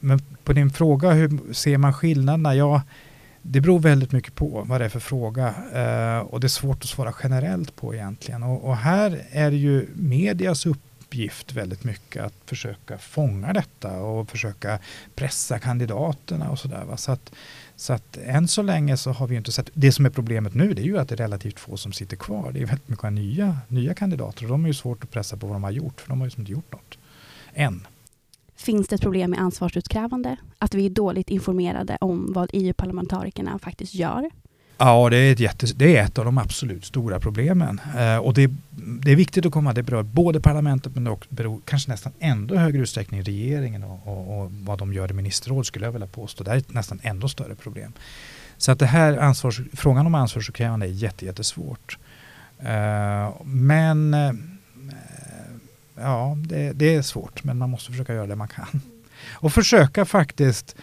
men 0.00 0.18
på 0.44 0.52
din 0.52 0.70
fråga, 0.70 1.10
hur 1.10 1.52
ser 1.52 1.78
man 1.78 1.94
skillnaderna? 1.94 2.54
Ja, 2.54 2.82
det 3.42 3.60
beror 3.60 3.78
väldigt 3.78 4.12
mycket 4.12 4.34
på 4.34 4.64
vad 4.66 4.80
det 4.80 4.84
är 4.84 4.88
för 4.88 5.00
fråga 5.00 5.54
eh, 5.74 6.18
och 6.18 6.40
det 6.40 6.46
är 6.46 6.48
svårt 6.48 6.82
att 6.82 6.88
svara 6.88 7.14
generellt 7.22 7.76
på 7.76 7.94
egentligen. 7.94 8.42
Och, 8.42 8.64
och 8.64 8.76
här 8.76 9.22
är 9.30 9.50
det 9.50 9.56
ju 9.56 9.88
medias 9.94 10.66
upp 10.66 10.78
uppgift 11.06 11.52
väldigt 11.52 11.84
mycket 11.84 12.24
att 12.24 12.34
försöka 12.46 12.98
fånga 12.98 13.52
detta 13.52 14.02
och 14.02 14.30
försöka 14.30 14.78
pressa 15.14 15.58
kandidaterna 15.58 16.50
och 16.50 16.58
sådär. 16.58 16.96
Så 16.96 17.12
att, 17.12 17.32
så 17.76 17.92
att 17.92 18.16
än 18.16 18.48
så 18.48 18.62
länge 18.62 18.96
så 18.96 19.12
har 19.12 19.26
vi 19.26 19.36
inte 19.36 19.52
sett, 19.52 19.70
det 19.74 19.92
som 19.92 20.06
är 20.06 20.10
problemet 20.10 20.54
nu 20.54 20.74
det 20.74 20.82
är 20.82 20.84
ju 20.84 20.98
att 20.98 21.08
det 21.08 21.14
är 21.14 21.16
relativt 21.16 21.60
få 21.60 21.76
som 21.76 21.92
sitter 21.92 22.16
kvar. 22.16 22.52
Det 22.52 22.62
är 22.62 22.66
väldigt 22.66 22.88
mycket 22.88 23.12
nya, 23.12 23.58
nya 23.68 23.94
kandidater 23.94 24.44
och 24.44 24.50
de 24.50 24.64
är 24.64 24.68
ju 24.68 24.74
svårt 24.74 25.04
att 25.04 25.10
pressa 25.10 25.36
på 25.36 25.46
vad 25.46 25.56
de 25.56 25.64
har 25.64 25.70
gjort 25.70 26.00
för 26.00 26.08
de 26.08 26.20
har 26.20 26.26
ju 26.26 26.32
inte 26.38 26.52
gjort 26.52 26.72
något. 26.72 26.98
Än. 27.54 27.86
Finns 28.56 28.88
det 28.88 28.94
ett 28.94 29.02
problem 29.02 29.30
med 29.30 29.40
ansvarsutkrävande? 29.40 30.36
Att 30.58 30.74
vi 30.74 30.86
är 30.86 30.90
dåligt 30.90 31.30
informerade 31.30 31.98
om 32.00 32.32
vad 32.32 32.50
EU-parlamentarikerna 32.52 33.58
faktiskt 33.58 33.94
gör? 33.94 34.30
Ja, 34.78 35.10
det 35.10 35.16
är, 35.16 35.32
ett 35.32 35.40
jätte, 35.40 35.66
det 35.76 35.96
är 35.96 36.04
ett 36.04 36.18
av 36.18 36.24
de 36.24 36.38
absolut 36.38 36.84
stora 36.84 37.20
problemen. 37.20 37.80
Eh, 37.98 38.16
och 38.16 38.34
det, 38.34 38.50
det, 39.02 39.12
är 39.12 39.16
viktigt 39.16 39.46
att 39.46 39.52
komma 39.52 39.72
det 39.72 39.82
berör 39.82 40.02
både 40.02 40.40
parlamentet 40.40 40.94
men 40.94 41.04
det 41.04 41.16
beror 41.28 41.60
kanske 41.64 41.90
nästan 41.90 42.12
ändå 42.18 42.56
högre 42.56 42.82
utsträckning 42.82 43.22
regeringen 43.22 43.84
och, 43.84 44.06
och, 44.06 44.40
och, 44.40 44.52
vad 44.52 44.78
de 44.78 44.92
gör 44.92 45.10
i 45.10 45.14
ministerråd 45.14 45.66
skulle 45.66 45.84
jag 45.84 45.92
vilja 45.92 46.06
påstå. 46.06 46.44
Det 46.44 46.50
är 46.50 46.56
ett 46.56 46.74
nästan 46.74 47.00
ändå 47.02 47.28
större 47.28 47.54
problem. 47.54 47.92
Så 48.56 48.72
att 48.72 48.78
det 48.78 48.86
här 48.86 49.18
ansvars, 49.18 49.60
frågan 49.72 50.06
om 50.06 50.14
ansvarsutkrävande 50.14 50.86
är 50.86 50.90
jättesvårt. 50.90 51.98
Eh, 52.58 53.42
men 53.44 54.14
eh, 54.14 54.32
ja, 55.94 56.36
det, 56.36 56.72
det 56.72 56.94
är 56.94 57.02
svårt 57.02 57.44
men 57.44 57.58
man 57.58 57.70
måste 57.70 57.90
försöka 57.90 58.14
göra 58.14 58.26
det 58.26 58.36
man 58.36 58.48
kan. 58.48 58.80
Och 59.32 59.52
försöka 59.52 60.04
faktiskt 60.04 60.76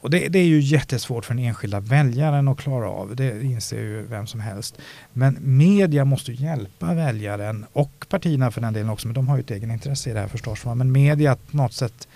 och 0.00 0.10
det, 0.10 0.28
det, 0.28 0.38
är 0.38 0.46
ju 0.46 0.60
jättesvårt 0.60 1.24
för 1.24 1.34
den 1.34 1.44
enskilda 1.44 1.80
väljaren 1.80 2.48
att 2.48 2.58
klara 2.58 2.90
av. 2.90 3.16
Det 3.16 3.42
inser 3.44 3.80
ju 3.80 4.02
vem 4.02 4.26
som 4.26 4.40
helst. 4.40 4.78
Men 5.12 5.36
media 5.40 6.04
måste 6.04 6.32
hjälpa 6.32 6.94
väljaren 6.94 7.66
och 7.72 8.06
partierna 8.08 8.50
för 8.50 8.60
den 8.60 8.72
delen 8.72 8.90
också. 8.90 9.08
Men 9.08 9.14
de 9.14 9.28
har 9.28 9.36
ju 9.36 9.40
ett 9.40 9.50
egenintresse 9.50 10.10
i 10.10 10.12
det 10.12 10.20
här 10.20 10.28
förstås. 10.28 10.64
Men 10.64 10.92
media 10.92 11.32
att 11.32 11.50
på 11.50 11.56
något 11.56 11.72
sätt 11.72 12.08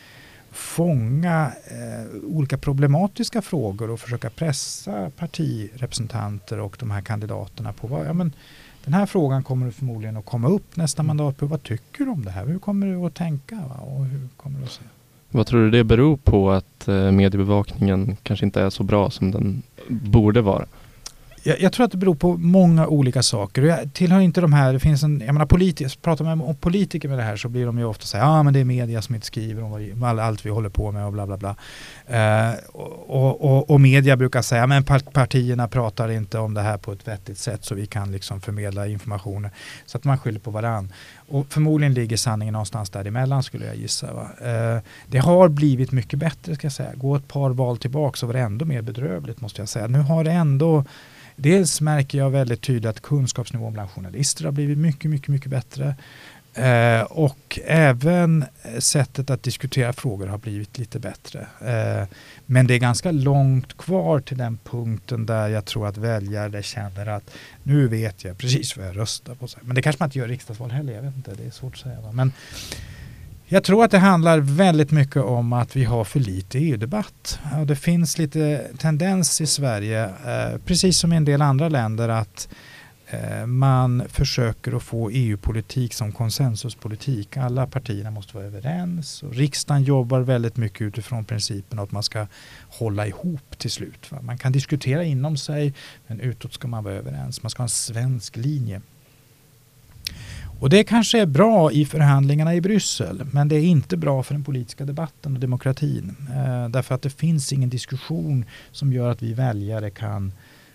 fånga 0.50 1.52
eh, 1.64 2.16
olika 2.24 2.58
problematiska 2.58 3.42
frågor 3.42 3.90
och 3.90 4.00
försöka 4.00 4.30
pressa 4.30 5.10
partirepresentanter 5.16 6.60
och 6.60 6.76
de 6.80 6.90
här 6.90 7.00
kandidaterna 7.00 7.72
på 7.72 7.86
vad, 7.86 8.06
ja, 8.06 8.12
men 8.12 8.32
den 8.84 8.94
här 8.94 9.06
frågan 9.06 9.42
kommer 9.42 9.70
förmodligen 9.70 10.16
att 10.16 10.24
komma 10.24 10.48
upp 10.48 10.76
nästa 10.76 11.02
mandatperiod. 11.02 11.50
Vad 11.50 11.62
tycker 11.62 12.04
du 12.04 12.10
om 12.10 12.24
det 12.24 12.30
här? 12.30 12.46
Hur 12.46 12.58
kommer 12.58 12.86
du 12.86 12.96
att 12.96 13.14
tänka? 13.14 13.56
Va? 13.56 13.74
Och 13.74 14.04
hur 14.04 14.28
kommer 14.36 14.58
du 14.58 14.64
att 14.64 14.72
se? 14.72 14.82
Vad 15.34 15.46
tror 15.46 15.60
du 15.60 15.70
det 15.70 15.84
beror 15.84 16.16
på 16.16 16.50
att 16.50 16.88
eh, 16.88 17.10
mediebevakningen 17.10 18.16
kanske 18.22 18.46
inte 18.46 18.60
är 18.60 18.70
så 18.70 18.82
bra 18.82 19.10
som 19.10 19.30
den 19.30 19.62
borde 19.88 20.40
vara? 20.40 20.66
Jag, 21.46 21.60
jag, 21.60 21.72
tror 21.72 21.84
att 21.84 21.92
det 21.92 21.98
beror 21.98 22.14
på 22.14 22.36
många 22.36 22.86
olika 22.86 23.22
saker. 23.22 23.62
Jag 23.62 23.92
tillhör 23.92 24.20
inte 24.20 24.40
de 24.40 24.52
här, 24.52 24.72
det 24.72 24.80
finns 24.80 25.02
en, 25.02 25.22
jag 25.26 25.32
menar 25.32 25.46
politiker, 25.46 25.92
pratar 26.02 26.24
man 26.24 26.40
om 26.40 26.56
politiker 26.56 27.08
med 27.08 27.18
det 27.18 27.22
här 27.22 27.36
så 27.36 27.48
blir 27.48 27.66
de 27.66 27.78
ju 27.78 27.84
ofta 27.84 28.06
så 28.06 28.16
här, 28.16 28.24
ja 28.24 28.30
ah, 28.30 28.42
men 28.42 28.52
det 28.52 28.60
är 28.60 28.64
media 28.64 29.02
som 29.02 29.14
inte 29.14 29.26
skriver 29.26 29.62
om 29.62 29.90
vad, 29.94 30.18
allt 30.18 30.46
vi 30.46 30.50
håller 30.50 30.68
på 30.68 30.92
med 30.92 31.06
och 31.06 31.12
bla 31.12 31.26
bla 31.26 31.36
bla. 31.36 31.56
Eh, 32.06 32.54
och, 32.72 33.44
och, 33.44 33.70
och, 33.70 33.80
media 33.80 34.16
brukar 34.16 34.42
säga, 34.42 34.66
men 34.66 34.84
partierna 34.84 35.68
pratar 35.68 36.08
inte 36.10 36.38
om 36.38 36.54
det 36.54 36.60
här 36.60 36.78
på 36.78 36.92
ett 36.92 37.08
vettigt 37.08 37.38
sätt 37.38 37.64
så 37.64 37.74
vi 37.74 37.86
kan 37.86 38.12
liksom 38.12 38.40
förmedla 38.40 38.86
informationen. 38.86 39.50
Så 39.86 39.98
att 39.98 40.04
man 40.04 40.18
skyller 40.18 40.40
på 40.40 40.50
varandra. 40.50 40.94
Och 41.28 41.46
förmodligen 41.48 41.94
ligger 41.94 42.16
sanningen 42.16 42.52
någonstans 42.52 42.90
däremellan 42.90 43.42
skulle 43.42 43.66
jag 43.66 43.76
gissa. 43.76 44.06
Eh, 44.40 44.82
det 45.06 45.18
har 45.18 45.48
blivit 45.48 45.92
mycket 45.92 46.18
bättre 46.18 46.54
ska 46.54 46.64
jag 46.64 46.72
säga. 46.72 46.90
Gå 46.94 47.16
ett 47.16 47.28
par 47.28 47.50
val 47.50 47.78
tillbaka 47.78 48.16
så 48.16 48.26
var 48.26 48.34
det 48.34 48.40
ändå 48.40 48.64
mer 48.64 48.82
bedrövligt 48.82 49.40
måste 49.40 49.62
jag 49.62 49.68
säga. 49.68 49.86
Nu 49.86 49.98
har 49.98 50.24
det 50.24 50.32
ändå 50.32 50.84
Dels 51.36 51.80
märker 51.80 52.18
jag 52.18 52.30
väldigt 52.30 52.60
tydligt 52.60 52.90
att 52.90 53.00
kunskapsnivån 53.00 53.72
bland 53.72 53.90
journalister 53.90 54.44
har 54.44 54.52
blivit 54.52 54.78
mycket, 54.78 55.10
mycket, 55.10 55.28
mycket 55.28 55.50
bättre. 55.50 55.94
Eh, 56.54 57.02
och 57.02 57.58
även 57.64 58.44
sättet 58.78 59.30
att 59.30 59.42
diskutera 59.42 59.92
frågor 59.92 60.26
har 60.26 60.38
blivit 60.38 60.78
lite 60.78 60.98
bättre. 60.98 61.46
Eh, 61.60 62.08
men 62.46 62.66
det 62.66 62.74
är 62.74 62.78
ganska 62.78 63.10
långt 63.10 63.76
kvar 63.76 64.20
till 64.20 64.38
den 64.38 64.58
punkten 64.64 65.26
där 65.26 65.48
jag 65.48 65.64
tror 65.64 65.86
att 65.86 65.96
väljare 65.96 66.62
känner 66.62 67.06
att 67.06 67.30
nu 67.62 67.88
vet 67.88 68.24
jag 68.24 68.38
precis 68.38 68.76
vad 68.76 68.86
jag 68.86 68.98
röstar 68.98 69.34
på. 69.34 69.48
Men 69.60 69.74
det 69.74 69.82
kanske 69.82 70.02
man 70.02 70.06
inte 70.06 70.18
gör 70.18 70.28
i 70.28 70.32
riksdagsval 70.32 70.70
heller, 70.70 70.92
jag 70.92 71.02
vet 71.02 71.16
inte, 71.16 71.34
det 71.34 71.46
är 71.46 71.50
svårt 71.50 71.74
att 71.74 71.80
säga. 71.80 72.12
Men 72.12 72.32
jag 73.46 73.64
tror 73.64 73.84
att 73.84 73.90
det 73.90 73.98
handlar 73.98 74.38
väldigt 74.38 74.90
mycket 74.90 75.22
om 75.22 75.52
att 75.52 75.76
vi 75.76 75.84
har 75.84 76.04
för 76.04 76.20
lite 76.20 76.58
EU-debatt. 76.58 77.38
Och 77.60 77.66
det 77.66 77.76
finns 77.76 78.18
lite 78.18 78.66
tendens 78.78 79.40
i 79.40 79.46
Sverige, 79.46 80.04
eh, 80.04 80.58
precis 80.64 80.98
som 80.98 81.12
i 81.12 81.16
en 81.16 81.24
del 81.24 81.42
andra 81.42 81.68
länder, 81.68 82.08
att 82.08 82.48
eh, 82.50 82.73
Eh, 83.10 83.46
man 83.46 84.02
försöker 84.08 84.76
att 84.76 84.82
få 84.82 85.10
EU-politik 85.10 85.94
som 85.94 86.12
konsensuspolitik. 86.12 87.36
Alla 87.36 87.66
partierna 87.66 88.10
måste 88.10 88.36
vara 88.36 88.46
överens 88.46 89.22
och 89.22 89.34
riksdagen 89.34 89.82
jobbar 89.82 90.20
väldigt 90.20 90.56
mycket 90.56 90.80
utifrån 90.80 91.24
principen 91.24 91.78
att 91.78 91.92
man 91.92 92.02
ska 92.02 92.26
hålla 92.68 93.06
ihop 93.06 93.58
till 93.58 93.70
slut. 93.70 94.12
Va? 94.12 94.18
Man 94.22 94.38
kan 94.38 94.52
diskutera 94.52 95.04
inom 95.04 95.36
sig 95.36 95.74
men 96.06 96.20
utåt 96.20 96.54
ska 96.54 96.68
man 96.68 96.84
vara 96.84 96.94
överens. 96.94 97.42
Man 97.42 97.50
ska 97.50 97.60
ha 97.60 97.64
en 97.64 97.68
svensk 97.68 98.36
linje. 98.36 98.80
Och 100.60 100.70
det 100.70 100.84
kanske 100.84 101.20
är 101.20 101.26
bra 101.26 101.72
i 101.72 101.84
förhandlingarna 101.84 102.54
i 102.54 102.60
Bryssel 102.60 103.26
men 103.32 103.48
det 103.48 103.56
är 103.56 103.62
inte 103.64 103.96
bra 103.96 104.22
för 104.22 104.34
den 104.34 104.44
politiska 104.44 104.84
debatten 104.84 105.34
och 105.34 105.40
demokratin. 105.40 106.16
Eh, 106.30 106.68
därför 106.68 106.94
att 106.94 107.02
det 107.02 107.10
finns 107.10 107.52
ingen 107.52 107.68
diskussion 107.68 108.44
som 108.72 108.92
gör 108.92 109.10
att 109.10 109.22
vi 109.22 109.34
väljare 109.34 109.90
kan 109.90 110.32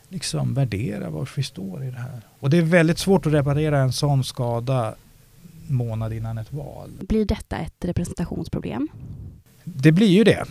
liksom 0.10 0.54
värdera 0.54 1.10
var 1.10 1.30
vi 1.36 1.44
står 1.44 1.84
i 1.84 1.92
det 1.92 1.98
här. 1.98 2.22
Och 2.40 2.50
det 2.50 2.58
är 2.58 2.62
väldigt 2.62 3.00
svårt 3.00 3.26
att 3.26 3.34
reparera 3.34 3.80
en 3.80 3.94
sån 3.94 4.24
skada 4.24 4.96
månad 5.68 6.14
innan 6.14 6.38
ett 6.38 6.54
val. 6.54 6.92
Blir 7.02 7.26
detta 7.26 7.58
ett 7.58 7.86
representationsproblem? 7.86 8.88
Det 9.64 9.92
blir 9.92 10.08
ju 10.08 10.24
det. 10.24 10.44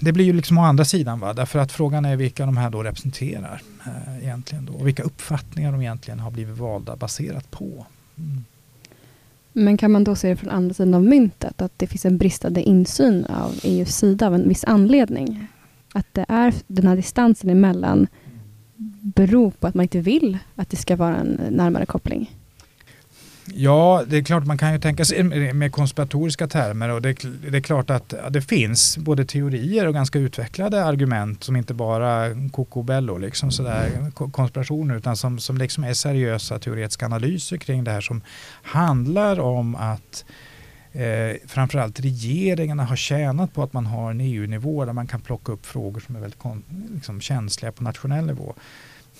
Det 0.00 0.12
blir 0.12 0.24
ju 0.24 0.32
liksom 0.32 0.58
å 0.58 0.62
andra 0.62 0.84
sidan. 0.84 1.20
Va? 1.20 1.32
Därför 1.32 1.58
att 1.58 1.72
frågan 1.72 2.04
är 2.04 2.16
vilka 2.16 2.46
de 2.46 2.56
här 2.56 2.70
då 2.70 2.82
representerar. 2.82 3.62
Eh, 3.86 4.18
egentligen 4.22 4.66
då. 4.66 4.72
Och 4.72 4.86
vilka 4.86 5.02
uppfattningar 5.02 5.72
de 5.72 5.80
egentligen 5.80 6.20
har 6.20 6.30
blivit 6.30 6.58
valda 6.58 6.96
baserat 6.96 7.50
på. 7.50 7.86
Mm. 8.18 8.44
Men 9.52 9.76
kan 9.76 9.90
man 9.90 10.04
då 10.04 10.14
se 10.14 10.28
det 10.28 10.36
från 10.36 10.50
andra 10.50 10.74
sidan 10.74 10.94
av 10.94 11.02
myntet, 11.02 11.62
att 11.62 11.72
det 11.76 11.86
finns 11.86 12.06
en 12.06 12.18
bristande 12.18 12.62
insyn 12.62 13.24
av 13.24 13.54
EUs 13.62 13.96
sida 13.96 14.26
av 14.26 14.34
en 14.34 14.48
viss 14.48 14.64
anledning? 14.64 15.46
Att 15.92 16.06
det 16.12 16.26
är 16.28 16.54
den 16.66 16.86
här 16.86 16.96
distansen 16.96 17.50
emellan 17.50 18.06
beror 19.00 19.50
på 19.50 19.66
att 19.66 19.74
man 19.74 19.82
inte 19.82 20.00
vill 20.00 20.38
att 20.56 20.70
det 20.70 20.76
ska 20.76 20.96
vara 20.96 21.16
en 21.16 21.40
närmare 21.50 21.86
koppling? 21.86 22.30
Ja, 23.54 24.04
det 24.06 24.16
är 24.16 24.22
klart 24.22 24.46
man 24.46 24.58
kan 24.58 24.72
ju 24.72 24.78
tänka 24.78 25.04
sig 25.04 25.22
med 25.52 25.72
konspiratoriska 25.72 26.48
termer 26.48 26.88
och 26.88 27.02
det, 27.02 27.16
det, 27.50 27.56
är 27.56 27.60
klart 27.60 27.90
att 27.90 28.14
det 28.30 28.42
finns 28.42 28.98
både 28.98 29.24
teorier 29.24 29.86
och 29.86 29.94
ganska 29.94 30.18
utvecklade 30.18 30.84
argument 30.84 31.44
som 31.44 31.56
inte 31.56 31.74
bara 31.74 32.26
kokobello, 32.52 33.18
liksom 33.18 33.50
sådär 33.50 34.10
konspirationer 34.30 34.96
utan 34.96 35.16
som, 35.16 35.38
som 35.38 35.58
liksom 35.58 35.84
är 35.84 35.94
seriösa 35.94 36.58
teoretiska 36.58 37.06
analyser 37.06 37.56
kring 37.56 37.84
det 37.84 37.90
här 37.90 38.00
som 38.00 38.22
handlar 38.62 39.40
om 39.40 39.74
att 39.74 40.24
eh, 40.92 41.36
framförallt 41.46 42.00
regeringarna 42.00 42.84
har 42.84 42.96
tjänat 42.96 43.52
på 43.52 43.62
att 43.62 43.72
man 43.72 43.86
har 43.86 44.10
en 44.10 44.20
EU-nivå 44.20 44.84
där 44.84 44.92
man 44.92 45.06
kan 45.06 45.20
plocka 45.20 45.52
upp 45.52 45.66
frågor 45.66 46.00
som 46.00 46.16
är 46.16 46.20
väldigt 46.20 46.44
liksom, 46.94 47.20
känsliga 47.20 47.72
på 47.72 47.82
nationell 47.82 48.26
nivå. 48.26 48.54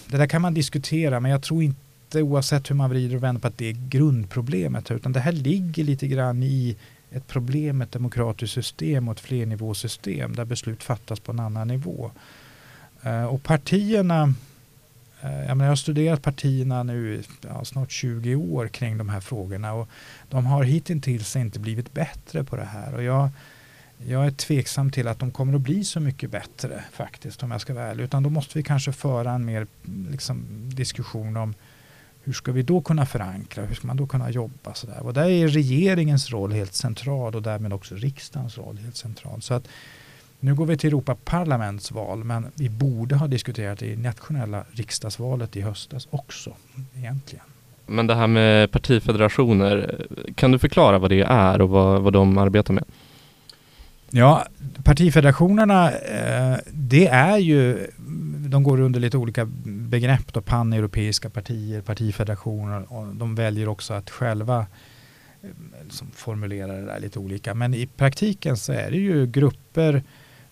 Det 0.07 0.17
där 0.17 0.27
kan 0.27 0.43
man 0.43 0.55
diskutera 0.55 1.21
men 1.21 1.31
jag 1.31 1.43
tror 1.43 1.63
inte 1.63 2.23
oavsett 2.23 2.71
hur 2.71 2.75
man 2.75 2.91
vrider 2.91 3.17
och 3.17 3.23
vänder 3.23 3.41
på 3.41 3.49
att 3.49 3.59
det 3.59 3.69
är 3.69 3.89
grundproblemet 3.89 4.91
utan 4.91 5.13
det 5.13 5.21
här 5.21 5.33
ligger 5.33 5.85
lite 5.85 6.07
grann 6.07 6.43
i 6.43 6.77
ett 7.11 7.27
problem 7.27 7.79
med 7.79 7.87
ett 7.87 7.93
demokratiskt 7.93 8.55
system 8.55 9.09
och 9.09 9.15
ett 9.15 9.21
flernivåsystem 9.21 10.37
där 10.37 10.45
beslut 10.45 10.83
fattas 10.83 11.21
på 11.21 11.33
en 11.33 11.41
annan 11.41 11.69
nivå. 11.69 12.11
Eh, 13.03 13.25
och 13.25 13.43
partierna, 13.43 14.35
Eh, 15.23 15.39
jag, 15.39 15.49
menar, 15.49 15.65
jag 15.65 15.71
har 15.71 15.77
studerat 15.77 16.23
partierna 16.23 16.83
nu 16.83 17.23
ja, 17.41 17.65
snart 17.65 17.91
20 17.91 18.35
år 18.35 18.69
kring 18.69 18.99
de 18.99 19.09
här 19.09 19.21
frågorna 19.21 19.73
och 19.73 19.89
de 20.29 20.47
har 20.47 20.65
hittills 20.65 21.37
inte 21.37 21.59
blivit 21.59 21.93
bättre 21.93 22.45
på 22.45 22.57
det 22.57 22.65
här. 22.65 22.95
Och 22.95 23.03
jag, 23.03 23.29
jag 24.07 24.27
är 24.27 24.31
tveksam 24.31 24.91
till 24.91 25.09
att 25.09 25.19
de 25.19 25.31
kommer 25.31 25.55
att 25.55 25.61
bli 25.61 25.85
så 25.85 26.01
mycket 26.01 26.31
bättre 26.31 26.85
faktiskt 26.93 27.43
om 27.43 27.51
jag 27.51 27.61
ska 27.61 27.75
vara 27.75 27.85
ärlig. 27.85 28.05
Utan 28.05 28.23
då 28.23 28.31
måste 28.31 28.59
vi 28.59 28.63
kanske 28.63 28.93
föra 28.93 29.33
en 29.33 29.45
mer 29.45 29.67
liksom, 30.11 30.45
diskussion 30.75 31.37
om 31.37 31.55
hur 32.23 32.33
ska 32.33 32.53
vi 32.53 32.63
då 32.63 32.81
kunna 32.81 33.07
förankra? 33.07 33.65
Hur 33.65 33.75
ska 33.75 33.87
man 33.87 33.97
då 33.97 34.07
kunna 34.07 34.31
jobba? 34.31 34.75
sådär. 34.75 35.03
Och 35.03 35.15
där 35.15 35.29
är 35.29 35.49
regeringens 35.49 36.31
roll 36.31 36.53
helt 36.53 36.75
central 36.75 37.35
och 37.35 37.43
därmed 37.43 37.73
också 37.73 37.95
riksdagens 37.95 38.59
roll 38.59 38.79
helt 38.79 38.97
central. 38.97 39.43
Så 39.43 39.55
att 39.55 39.69
nu 40.41 40.55
går 40.55 40.67
vi 40.67 40.77
till 40.77 40.89
Europaparlamentsval 40.89 42.25
men 42.25 42.47
vi 42.55 42.69
borde 42.69 43.17
ha 43.17 43.27
diskuterat 43.27 43.79
det 43.79 43.87
i 43.87 43.97
nationella 43.97 44.65
riksdagsvalet 44.71 45.57
i 45.57 45.61
höstas 45.61 46.09
också 46.11 46.53
egentligen. 46.97 47.45
Men 47.87 48.07
det 48.07 48.15
här 48.15 48.27
med 48.27 48.71
partifederationer, 48.71 50.07
kan 50.35 50.53
du 50.53 50.59
förklara 50.59 50.99
vad 50.99 51.11
det 51.11 51.23
är 51.23 51.61
och 51.61 51.69
vad, 51.69 52.03
vad 52.03 52.13
de 52.13 52.39
arbetar 52.39 52.75
med? 52.75 52.85
Ja, 54.11 54.47
partifederationerna, 54.85 55.91
eh, 55.93 56.57
det 56.73 57.07
är 57.07 57.39
ju, 57.39 57.87
de 58.49 58.63
går 58.63 58.81
under 58.81 59.01
lite 59.01 59.17
olika 59.17 59.45
begrepp 59.65 60.33
då, 60.33 60.41
paneuropeiska 60.41 61.31
partier, 61.31 61.81
partifederationer 61.81 62.93
och 62.93 63.07
de 63.07 63.35
väljer 63.35 63.69
också 63.69 63.95
att 63.95 64.11
själva 64.11 64.67
eh, 65.43 65.49
som 65.89 66.11
formulerar 66.15 66.81
det 66.81 66.87
där 66.87 67.01
lite 67.01 67.19
olika. 67.19 67.55
Men 67.55 67.75
i 67.75 67.87
praktiken 67.87 68.57
så 68.57 68.73
är 68.73 68.91
det 68.91 68.97
ju 68.97 69.27
grupper, 69.27 70.03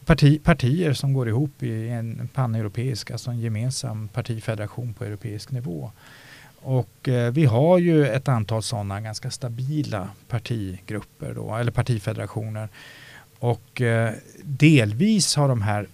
parti, 0.08 0.38
partier 0.44 0.92
som 0.92 1.12
går 1.12 1.28
ihop 1.28 1.62
i 1.62 1.88
en 1.88 2.28
paneuropeisk, 2.34 3.10
alltså 3.10 3.30
en 3.30 3.40
gemensam 3.40 4.08
partifederation 4.08 4.94
på 4.94 5.04
europeisk 5.04 5.50
nivå. 5.50 5.90
Och 6.60 7.08
eh, 7.08 7.32
vi 7.32 7.44
har 7.44 7.78
ju 7.78 8.06
ett 8.06 8.28
antal 8.28 8.62
sådana 8.62 9.00
ganska 9.00 9.30
stabila 9.30 10.08
partigrupper 10.28 11.34
då, 11.34 11.56
eller 11.56 11.72
partifederationer 11.72 12.68
och 13.38 13.80
eh, 13.80 14.12
delvis 14.42 15.36
har 15.36 15.48
de 15.48 15.62
här 15.62 15.86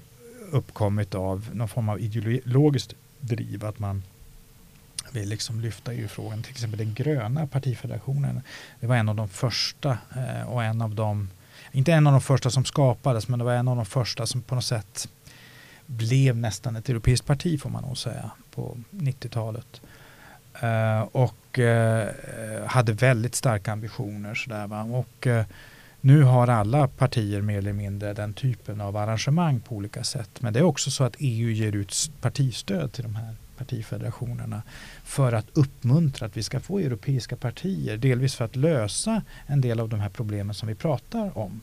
uppkommit 0.51 1.15
av 1.15 1.51
någon 1.53 1.69
form 1.69 1.89
av 1.89 2.01
ideologiskt 2.01 2.95
driv. 3.21 3.65
Att 3.65 3.79
man 3.79 4.03
vill 5.13 5.29
liksom 5.29 5.61
lyfta 5.61 5.93
EU-frågan. 5.93 6.43
Till 6.43 6.53
exempel 6.53 6.79
den 6.79 6.95
gröna 6.95 7.47
partifederationen. 7.47 8.41
Det 8.81 8.87
var 8.87 8.97
en 8.97 9.09
av 9.09 9.15
de 9.15 9.29
första 9.29 9.99
eh, 10.17 10.49
och 10.49 10.65
en 10.65 10.83
av 10.83 10.95
de, 10.95 11.29
inte 11.75 11.93
en 11.93 12.07
av 12.07 12.13
de 12.13 12.21
första 12.21 12.51
som 12.51 12.65
skapades, 12.65 13.29
men 13.29 13.39
det 13.39 13.45
var 13.45 13.53
en 13.53 13.69
av 13.69 13.77
de 13.77 13.87
första 13.87 14.27
som 14.27 14.43
på 14.43 14.55
något 14.55 14.65
sätt 14.65 15.09
blev 15.87 16.37
nästan 16.37 16.77
ett 16.77 16.89
europeiskt 16.89 17.27
parti 17.27 17.61
får 17.61 17.71
man 17.71 17.83
nog 17.83 17.99
säga 17.99 18.31
på 18.55 18.77
90-talet. 18.91 19.81
Uh, 20.63 20.71
eh, 20.71 21.01
och 21.01 21.59
uh, 21.59 22.67
hade 22.67 22.93
väldigt 22.93 23.35
starka 23.35 23.73
ambitioner. 23.73 24.35
Sådär, 24.35 24.67
va? 24.67 24.83
Och, 24.83 25.27
uh, 25.27 25.43
nu 26.01 26.23
har 26.23 26.49
alla 26.49 26.89
partier 26.89 27.41
mer 27.41 27.59
eller 27.59 27.73
mindre 27.73 28.13
den 28.13 28.35
typen 28.35 28.81
av 28.81 28.97
arrangemang 28.97 29.61
på 29.61 29.75
olika 29.75 30.05
sätt. 30.05 30.31
Men 30.41 30.53
det 30.53 30.59
är 30.59 30.65
också 30.65 30.91
så 30.91 31.05
att 31.05 31.17
EU 31.19 31.51
ger 31.51 31.73
ut 31.73 32.11
partistöd 32.21 32.93
till 32.93 33.03
de 33.03 33.15
här 33.15 33.35
partifederationerna 33.57 34.63
för 35.05 35.33
att 35.33 35.47
uppmuntra 35.53 36.27
att 36.27 36.37
vi 36.37 36.43
ska 36.43 36.61
få 36.61 36.79
europeiska 36.79 37.37
partier. 37.37 37.97
Delvis 37.97 38.35
för 38.35 38.45
att 38.45 38.57
lösa 38.57 39.23
en 39.47 39.61
del 39.61 39.81
av 39.81 39.89
de 39.89 40.01
här 40.01 40.09
problemen 40.09 40.55
som 40.55 40.69
vi 40.69 40.75
pratar 40.75 41.39
om. 41.39 41.61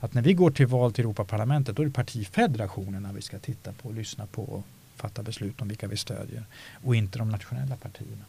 Att 0.00 0.14
när 0.14 0.22
vi 0.22 0.34
går 0.34 0.50
till 0.50 0.66
val 0.66 0.92
till 0.92 1.04
Europaparlamentet 1.04 1.76
då 1.76 1.82
är 1.82 1.86
det 1.86 1.92
partifederationerna 1.92 3.12
vi 3.12 3.22
ska 3.22 3.38
titta 3.38 3.72
på, 3.72 3.92
lyssna 3.92 4.26
på 4.26 4.42
och 4.42 4.64
fatta 4.96 5.22
beslut 5.22 5.60
om 5.60 5.68
vilka 5.68 5.86
vi 5.86 5.96
stödjer 5.96 6.44
och 6.84 6.96
inte 6.96 7.18
de 7.18 7.30
nationella 7.30 7.76
partierna. 7.76 8.24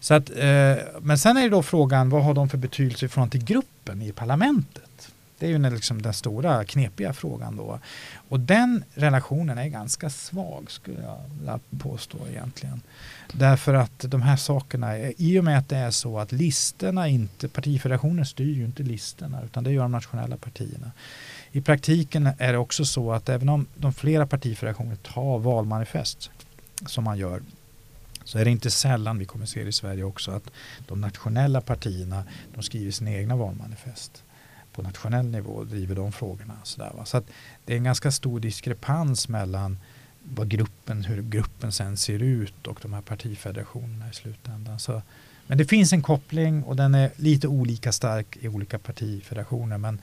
Så 0.00 0.14
att, 0.14 0.30
eh, 0.30 1.00
men 1.00 1.18
sen 1.18 1.36
är 1.36 1.42
det 1.42 1.48
då 1.48 1.62
frågan 1.62 2.08
vad 2.08 2.24
har 2.24 2.34
de 2.34 2.48
för 2.48 2.58
betydelse 2.58 3.08
från 3.08 3.30
till 3.30 3.44
gruppen 3.44 4.02
i 4.02 4.12
parlamentet? 4.12 5.11
Det 5.42 5.46
är 5.46 5.50
ju 5.50 5.58
den, 5.58 5.74
liksom 5.74 6.02
den 6.02 6.14
stora 6.14 6.64
knepiga 6.64 7.12
frågan 7.12 7.56
då. 7.56 7.78
Och 8.28 8.40
den 8.40 8.84
relationen 8.94 9.58
är 9.58 9.68
ganska 9.68 10.10
svag 10.10 10.70
skulle 10.70 11.02
jag 11.02 11.18
vilja 11.38 11.60
påstå 11.78 12.18
egentligen. 12.30 12.80
Därför 13.32 13.74
att 13.74 13.98
de 13.98 14.22
här 14.22 14.36
sakerna, 14.36 14.98
i 14.98 15.38
och 15.40 15.44
med 15.44 15.58
att 15.58 15.68
det 15.68 15.76
är 15.76 15.90
så 15.90 16.18
att 16.18 16.32
listorna 16.32 17.08
inte, 17.08 17.48
partifederationen 17.48 18.26
styr 18.26 18.54
ju 18.54 18.64
inte 18.64 18.82
listorna 18.82 19.42
utan 19.44 19.64
det 19.64 19.72
gör 19.72 19.82
de 19.82 19.92
nationella 19.92 20.36
partierna. 20.36 20.90
I 21.52 21.60
praktiken 21.60 22.28
är 22.38 22.52
det 22.52 22.58
också 22.58 22.84
så 22.84 23.12
att 23.12 23.28
även 23.28 23.48
om 23.48 23.66
de 23.74 23.92
flera 23.92 24.26
partifederationer 24.26 24.96
tar 24.96 25.38
valmanifest 25.38 26.30
som 26.86 27.04
man 27.04 27.18
gör 27.18 27.42
så 28.24 28.38
är 28.38 28.44
det 28.44 28.50
inte 28.50 28.70
sällan 28.70 29.18
vi 29.18 29.24
kommer 29.24 29.46
se 29.46 29.62
det 29.62 29.68
i 29.68 29.72
Sverige 29.72 30.04
också 30.04 30.30
att 30.30 30.50
de 30.88 31.00
nationella 31.00 31.60
partierna 31.60 32.24
de 32.54 32.62
skriver 32.62 32.90
sina 32.90 33.10
egna 33.10 33.36
valmanifest 33.36 34.22
på 34.72 34.82
nationell 34.82 35.26
nivå 35.26 35.50
och 35.50 35.66
driver 35.66 35.94
de 35.94 36.12
frågorna. 36.12 36.54
Så, 36.62 36.80
där, 36.80 36.92
va? 36.94 37.04
så 37.04 37.16
att 37.16 37.26
det 37.64 37.72
är 37.72 37.76
en 37.76 37.84
ganska 37.84 38.10
stor 38.10 38.40
diskrepans 38.40 39.28
mellan 39.28 39.78
vad 40.22 40.48
gruppen, 40.48 41.04
hur 41.04 41.22
gruppen 41.22 41.72
sen 41.72 41.96
ser 41.96 42.18
ut 42.18 42.66
och 42.66 42.78
de 42.82 42.92
här 42.92 43.00
partifederationerna 43.00 44.10
i 44.10 44.14
slutändan. 44.14 44.78
Så, 44.78 45.02
men 45.46 45.58
det 45.58 45.64
finns 45.64 45.92
en 45.92 46.02
koppling 46.02 46.62
och 46.62 46.76
den 46.76 46.94
är 46.94 47.10
lite 47.16 47.48
olika 47.48 47.92
stark 47.92 48.36
i 48.40 48.48
olika 48.48 48.78
partifederationer 48.78 49.78
men 49.78 49.94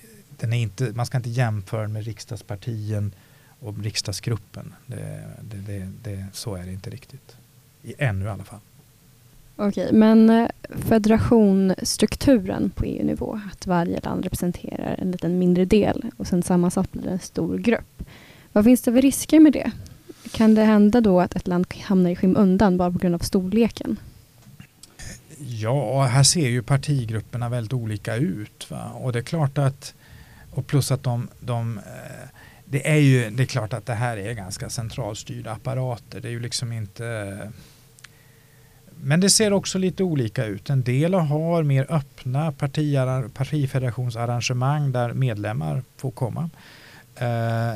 eh, 0.00 0.08
den 0.36 0.52
är 0.52 0.58
inte, 0.58 0.92
man 0.94 1.06
ska 1.06 1.16
inte 1.16 1.30
jämföra 1.30 1.88
med 1.88 2.04
riksdagspartien 2.04 3.12
och 3.60 3.78
riksdagsgruppen. 3.78 4.74
Det, 4.86 5.24
det, 5.40 5.56
det, 5.56 5.92
det, 6.02 6.26
så 6.32 6.54
är 6.54 6.64
det 6.64 6.72
inte 6.72 6.90
riktigt. 6.90 7.36
I, 7.82 7.94
ännu 7.98 8.24
i 8.24 8.28
alla 8.28 8.44
fall. 8.44 8.60
Okej, 9.56 9.92
men 9.92 10.30
eh, 10.30 10.48
federationsstrukturen 10.68 12.70
på 12.70 12.84
EU-nivå, 12.84 13.40
att 13.52 13.66
varje 13.66 14.00
land 14.00 14.24
representerar 14.24 14.96
en 14.98 15.10
liten 15.10 15.38
mindre 15.38 15.64
del 15.64 16.10
och 16.16 16.26
sen 16.26 16.42
sammansatt 16.42 16.92
blir 16.92 17.08
en 17.08 17.18
stor 17.18 17.58
grupp. 17.58 18.02
Vad 18.52 18.64
finns 18.64 18.82
det 18.82 18.92
för 18.92 19.02
risker 19.02 19.40
med 19.40 19.52
det? 19.52 19.72
Kan 20.32 20.54
det 20.54 20.62
hända 20.62 21.00
då 21.00 21.20
att 21.20 21.36
ett 21.36 21.46
land 21.46 21.66
hamnar 21.82 22.10
i 22.10 22.16
skymundan 22.16 22.76
bara 22.76 22.90
på 22.90 22.98
grund 22.98 23.14
av 23.14 23.18
storleken? 23.18 23.96
Ja, 25.38 26.04
här 26.04 26.22
ser 26.22 26.48
ju 26.48 26.62
partigrupperna 26.62 27.48
väldigt 27.48 27.72
olika 27.72 28.16
ut. 28.16 28.70
Va? 28.70 28.90
Och 28.94 29.12
det 29.12 29.18
är 29.18 29.22
klart 29.22 29.58
att, 29.58 29.94
och 30.50 30.66
plus 30.66 30.90
att 30.90 31.02
de, 31.02 31.28
de 31.40 31.78
eh, 31.78 32.28
det 32.64 32.90
är 32.90 32.96
ju 32.96 33.30
det 33.30 33.42
är 33.42 33.46
klart 33.46 33.72
att 33.72 33.86
det 33.86 33.94
här 33.94 34.16
är 34.16 34.32
ganska 34.32 34.70
centralstyrda 34.70 35.52
apparater. 35.52 36.20
Det 36.20 36.28
är 36.28 36.32
ju 36.32 36.40
liksom 36.40 36.72
inte 36.72 37.38
men 39.04 39.20
det 39.20 39.30
ser 39.30 39.52
också 39.52 39.78
lite 39.78 40.02
olika 40.02 40.44
ut. 40.46 40.70
En 40.70 40.82
del 40.82 41.14
har 41.14 41.62
mer 41.62 41.86
öppna 41.88 42.52
partifederationsarrangemang 43.34 44.92
där 44.92 45.12
medlemmar 45.12 45.82
får 45.96 46.10
komma. 46.10 46.50
Eh, 47.16 47.74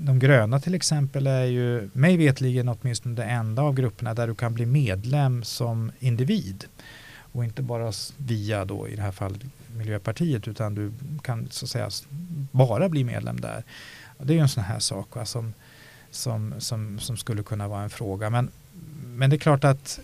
de 0.00 0.18
gröna 0.18 0.60
till 0.60 0.74
exempel 0.74 1.26
är 1.26 1.44
ju 1.44 1.90
mig 1.92 2.16
vetligen 2.16 2.68
åtminstone 2.68 3.14
det 3.14 3.24
enda 3.24 3.62
av 3.62 3.74
grupperna 3.74 4.14
där 4.14 4.26
du 4.26 4.34
kan 4.34 4.54
bli 4.54 4.66
medlem 4.66 5.44
som 5.44 5.92
individ. 5.98 6.64
Och 7.32 7.44
inte 7.44 7.62
bara 7.62 7.92
via 8.16 8.64
då 8.64 8.88
i 8.88 8.96
det 8.96 9.02
här 9.02 9.12
fallet 9.12 9.42
Miljöpartiet 9.76 10.48
utan 10.48 10.74
du 10.74 10.92
kan 11.22 11.48
så 11.50 11.64
att 11.64 11.70
säga 11.70 11.90
bara 12.50 12.88
bli 12.88 13.04
medlem 13.04 13.40
där. 13.40 13.62
Det 14.18 14.32
är 14.32 14.36
ju 14.36 14.40
en 14.40 14.48
sån 14.48 14.64
här 14.64 14.78
sak 14.78 15.16
va, 15.16 15.24
som, 15.24 15.54
som, 16.10 16.54
som, 16.58 16.98
som 16.98 17.16
skulle 17.16 17.42
kunna 17.42 17.68
vara 17.68 17.82
en 17.82 17.90
fråga. 17.90 18.30
Men, 18.30 18.50
men 19.06 19.30
det 19.30 19.36
är 19.36 19.38
klart 19.38 19.64
att 19.64 20.00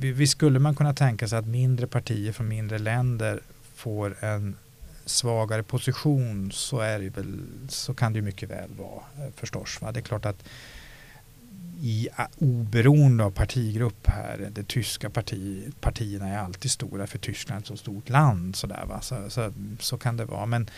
visst 0.00 0.32
skulle 0.32 0.58
man 0.58 0.74
kunna 0.74 0.94
tänka 0.94 1.28
sig 1.28 1.38
att 1.38 1.46
mindre 1.46 1.86
partier 1.86 2.32
från 2.32 2.48
mindre 2.48 2.78
länder 2.78 3.40
får 3.74 4.24
en 4.24 4.56
svagare 5.04 5.62
position 5.62 6.52
så, 6.52 6.80
är 6.80 6.98
det 6.98 7.08
väl, 7.08 7.40
så 7.68 7.94
kan 7.94 8.12
det 8.12 8.16
ju 8.16 8.22
mycket 8.22 8.50
väl 8.50 8.70
vara 8.78 9.02
eh, 9.26 9.32
förstås. 9.36 9.78
Va? 9.80 9.92
Det 9.92 10.00
är 10.00 10.02
klart 10.02 10.26
att 10.26 10.44
i 11.82 12.08
oberoende 12.38 13.24
av 13.24 13.30
partigrupp 13.30 14.08
här, 14.08 14.50
de 14.50 14.62
tyska 14.62 15.10
parti, 15.10 15.72
partierna 15.80 16.28
är 16.28 16.38
alltid 16.38 16.70
stora 16.70 17.06
för 17.06 17.18
Tyskland 17.18 17.58
är 17.58 17.62
ett 17.62 17.66
så 17.68 17.76
stort 17.76 18.08
land. 18.08 18.56
Så, 18.56 18.66
där, 18.66 18.84
va? 18.86 19.00
Så, 19.00 19.30
så, 19.30 19.52
så 19.78 19.98
kan 19.98 20.16
det 20.16 20.24
vara. 20.24 20.46
Men 20.46 20.70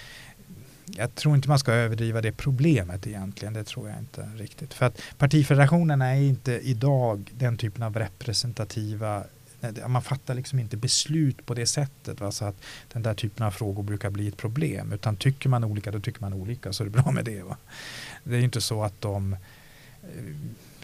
jag 0.96 1.14
tror 1.14 1.34
inte 1.34 1.48
man 1.48 1.58
ska 1.58 1.72
överdriva 1.72 2.20
det 2.20 2.32
problemet 2.32 3.06
egentligen. 3.06 3.54
Det 3.54 3.64
tror 3.64 3.88
jag 3.88 3.98
inte 3.98 4.28
riktigt. 4.36 4.74
För 4.74 4.86
att 4.86 5.02
partifederationerna 5.18 6.06
är 6.06 6.20
inte 6.20 6.52
idag 6.52 7.30
den 7.34 7.56
typen 7.56 7.82
av 7.82 7.96
representativa 7.96 9.24
man 9.86 10.02
fattar 10.02 10.34
liksom 10.34 10.58
inte 10.58 10.76
beslut 10.76 11.46
på 11.46 11.54
det 11.54 11.66
sättet. 11.66 12.20
Va? 12.20 12.32
Så 12.32 12.44
att 12.44 12.56
den 12.92 13.02
där 13.02 13.14
typen 13.14 13.46
av 13.46 13.50
frågor 13.50 13.82
brukar 13.82 14.10
bli 14.10 14.28
ett 14.28 14.36
problem. 14.36 14.92
Utan 14.92 15.16
tycker 15.16 15.48
man 15.48 15.64
olika, 15.64 15.90
då 15.90 16.00
tycker 16.00 16.20
man 16.20 16.32
olika. 16.32 16.72
Så 16.72 16.82
är 16.82 16.84
det 16.84 17.02
bra 17.02 17.10
med 17.10 17.24
det. 17.24 17.42
Va? 17.42 17.56
Det 18.24 18.36
är 18.36 18.40
inte 18.40 18.60
så 18.60 18.82
att 18.82 19.00
de 19.00 19.32
eh, 20.02 20.08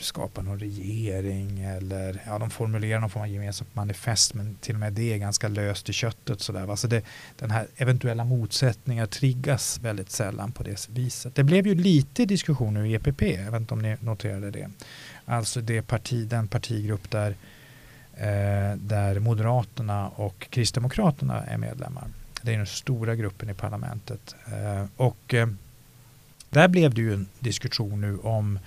skapa 0.01 0.43
någon 0.43 0.59
regering 0.59 1.61
eller 1.61 2.23
ja, 2.27 2.39
de 2.39 2.51
formulerar 2.51 3.01
någon 3.01 3.11
form 3.11 3.23
av 3.23 3.29
gemensamt 3.29 3.75
manifest 3.75 4.35
men 4.35 4.57
till 4.61 4.75
och 4.75 4.81
med 4.81 4.93
det 4.93 5.13
är 5.13 5.19
ganska 5.19 5.49
löst 5.49 5.89
i 5.89 5.93
köttet. 5.93 6.41
Sådär, 6.41 6.77
Så 6.77 6.87
det, 6.87 7.03
den 7.37 7.51
här 7.51 7.67
eventuella 7.77 8.25
motsättningar 8.25 9.07
triggas 9.07 9.81
väldigt 9.83 10.11
sällan 10.11 10.53
på 10.53 10.63
det 10.63 10.89
viset. 10.89 11.35
Det 11.35 11.45
blev 11.45 11.67
ju 11.67 11.75
lite 11.75 12.25
diskussioner 12.25 12.85
i 12.85 12.95
EPP, 12.95 13.23
jag 13.23 13.51
vet 13.51 13.61
inte 13.61 13.75
om 13.75 13.83
ni 13.83 13.97
noterade 14.01 14.51
det. 14.51 14.71
Alltså 15.25 15.61
det 15.61 15.83
parti, 15.83 16.27
den 16.29 16.49
partigrupp 16.49 17.11
där, 17.11 17.31
eh, 18.17 18.77
där 18.77 19.19
Moderaterna 19.19 20.09
och 20.09 20.47
Kristdemokraterna 20.51 21.45
är 21.45 21.59
medlemmar. 21.59 22.05
Det 22.43 22.53
är 22.53 22.57
den 22.57 22.67
stora 22.67 23.17
gruppen 23.17 23.51
i 23.51 23.55
parlamentet. 23.55 24.35
Eh, 24.47 24.85
och 24.97 25.35
eh, 25.35 25.49
där 26.51 26.69
blev 26.69 26.95
det 26.95 27.01
ju 27.01 27.15
en 27.15 27.27
diskussion 27.39 28.01
nu 28.01 28.19
om 28.19 28.59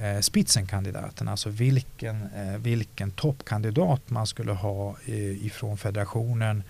eh, 0.00 0.20
spitsenkandidaten, 0.20 1.28
alltså 1.28 1.50
vilken, 1.50 2.22
eh, 2.36 2.58
vilken 2.58 3.10
toppkandidat 3.10 4.10
man 4.10 4.26
skulle 4.26 4.52
ha 4.52 4.96
eh, 5.06 5.46
ifrån 5.46 5.78
federationen 5.78 6.62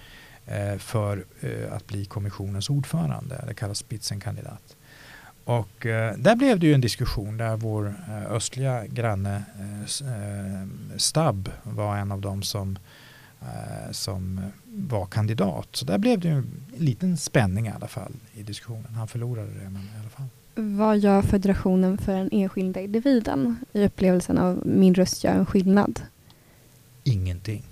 eh, 0.46 0.78
för 0.78 1.24
eh, 1.40 1.72
att 1.72 1.86
bli 1.86 2.04
kommissionens 2.04 2.70
ordförande. 2.70 3.44
Det 3.46 3.54
kallas 3.54 3.78
spitsenkandidat. 3.78 4.76
Och 5.44 5.86
eh, 5.86 6.16
där 6.16 6.36
blev 6.36 6.58
det 6.58 6.66
ju 6.66 6.74
en 6.74 6.80
diskussion 6.80 7.36
där 7.36 7.56
vår 7.56 7.94
eh, 8.08 8.32
östliga 8.32 8.86
granne 8.86 9.42
eh, 9.58 9.80
eh, 9.82 10.68
Stab 10.96 11.50
var 11.62 11.96
en 11.96 12.12
av 12.12 12.20
dem 12.20 12.42
som, 12.42 12.78
eh, 13.40 13.92
som 13.92 14.40
var 14.64 15.06
kandidat. 15.06 15.68
Så 15.72 15.84
där 15.84 15.98
blev 15.98 16.20
det 16.20 16.28
ju 16.28 16.34
en 16.34 16.62
liten 16.76 17.16
spänning 17.16 17.66
i 17.66 17.70
alla 17.70 17.88
fall 17.88 18.12
i 18.34 18.42
diskussionen. 18.42 18.94
Han 18.94 19.08
förlorade 19.08 19.50
det 19.50 19.70
men 19.70 19.82
i 19.82 20.00
alla 20.00 20.10
fall. 20.10 20.26
Vad 20.60 20.98
gör 20.98 21.22
federationen 21.22 21.98
för 21.98 22.12
den 22.12 22.28
enskilda 22.32 22.80
individen 22.80 23.56
i 23.72 23.84
upplevelsen 23.84 24.38
av 24.38 24.62
min 24.66 24.94
röst 24.94 25.24
gör 25.24 25.32
en 25.32 25.46
skillnad? 25.46 26.00
Ingenting. 27.04 27.62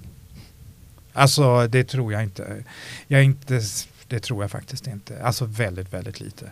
Alltså 1.12 1.66
det 1.66 1.84
tror 1.84 2.12
jag 2.12 2.22
inte. 2.22 2.64
Jag 3.06 3.24
inte 3.24 3.60
det 4.08 4.20
tror 4.20 4.42
jag 4.42 4.50
faktiskt 4.50 4.86
inte. 4.86 5.22
Alltså 5.22 5.44
väldigt, 5.44 5.92
väldigt 5.92 6.20
lite. 6.20 6.50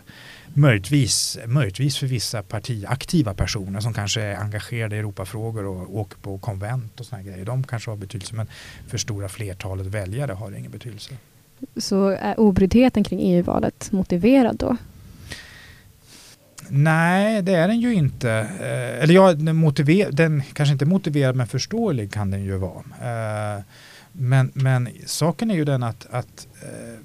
Möjligtvis, 0.53 1.37
möjligtvis 1.45 1.97
för 1.97 2.07
vissa 2.07 2.43
partiaktiva 2.43 3.33
personer 3.33 3.79
som 3.79 3.93
kanske 3.93 4.21
är 4.21 4.35
engagerade 4.35 4.95
i 4.95 4.99
Europafrågor 4.99 5.65
och 5.65 5.97
åker 5.97 6.17
på 6.17 6.37
konvent 6.37 6.99
och 6.99 7.05
sådana 7.05 7.23
grejer. 7.23 7.45
De 7.45 7.63
kanske 7.63 7.91
har 7.91 7.97
betydelse 7.97 8.35
men 8.35 8.47
för 8.87 8.97
stora 8.97 9.29
flertalet 9.29 9.87
väljare 9.87 10.31
har 10.31 10.51
det 10.51 10.59
ingen 10.59 10.71
betydelse. 10.71 11.17
Så 11.77 12.07
är 12.07 12.39
obryddheten 12.39 13.03
kring 13.03 13.19
EU-valet 13.21 13.91
motiverad 13.91 14.55
då? 14.55 14.77
Nej, 16.69 17.41
det 17.41 17.55
är 17.55 17.67
den 17.67 17.79
ju 17.79 17.93
inte. 17.93 18.31
Eh, 18.59 19.03
eller 19.03 19.13
ja, 19.13 19.33
den, 19.33 19.55
motiver, 19.55 20.11
den 20.11 20.43
kanske 20.53 20.73
inte 20.73 20.85
motiverad 20.85 21.35
men 21.35 21.47
förståelig 21.47 22.13
kan 22.13 22.31
den 22.31 22.43
ju 22.43 22.57
vara. 22.57 22.83
Eh, 23.57 23.63
men, 24.11 24.51
men 24.53 24.89
saken 25.05 25.51
är 25.51 25.55
ju 25.55 25.65
den 25.65 25.83
att, 25.83 26.07
att 26.11 26.47
eh, 26.61 26.99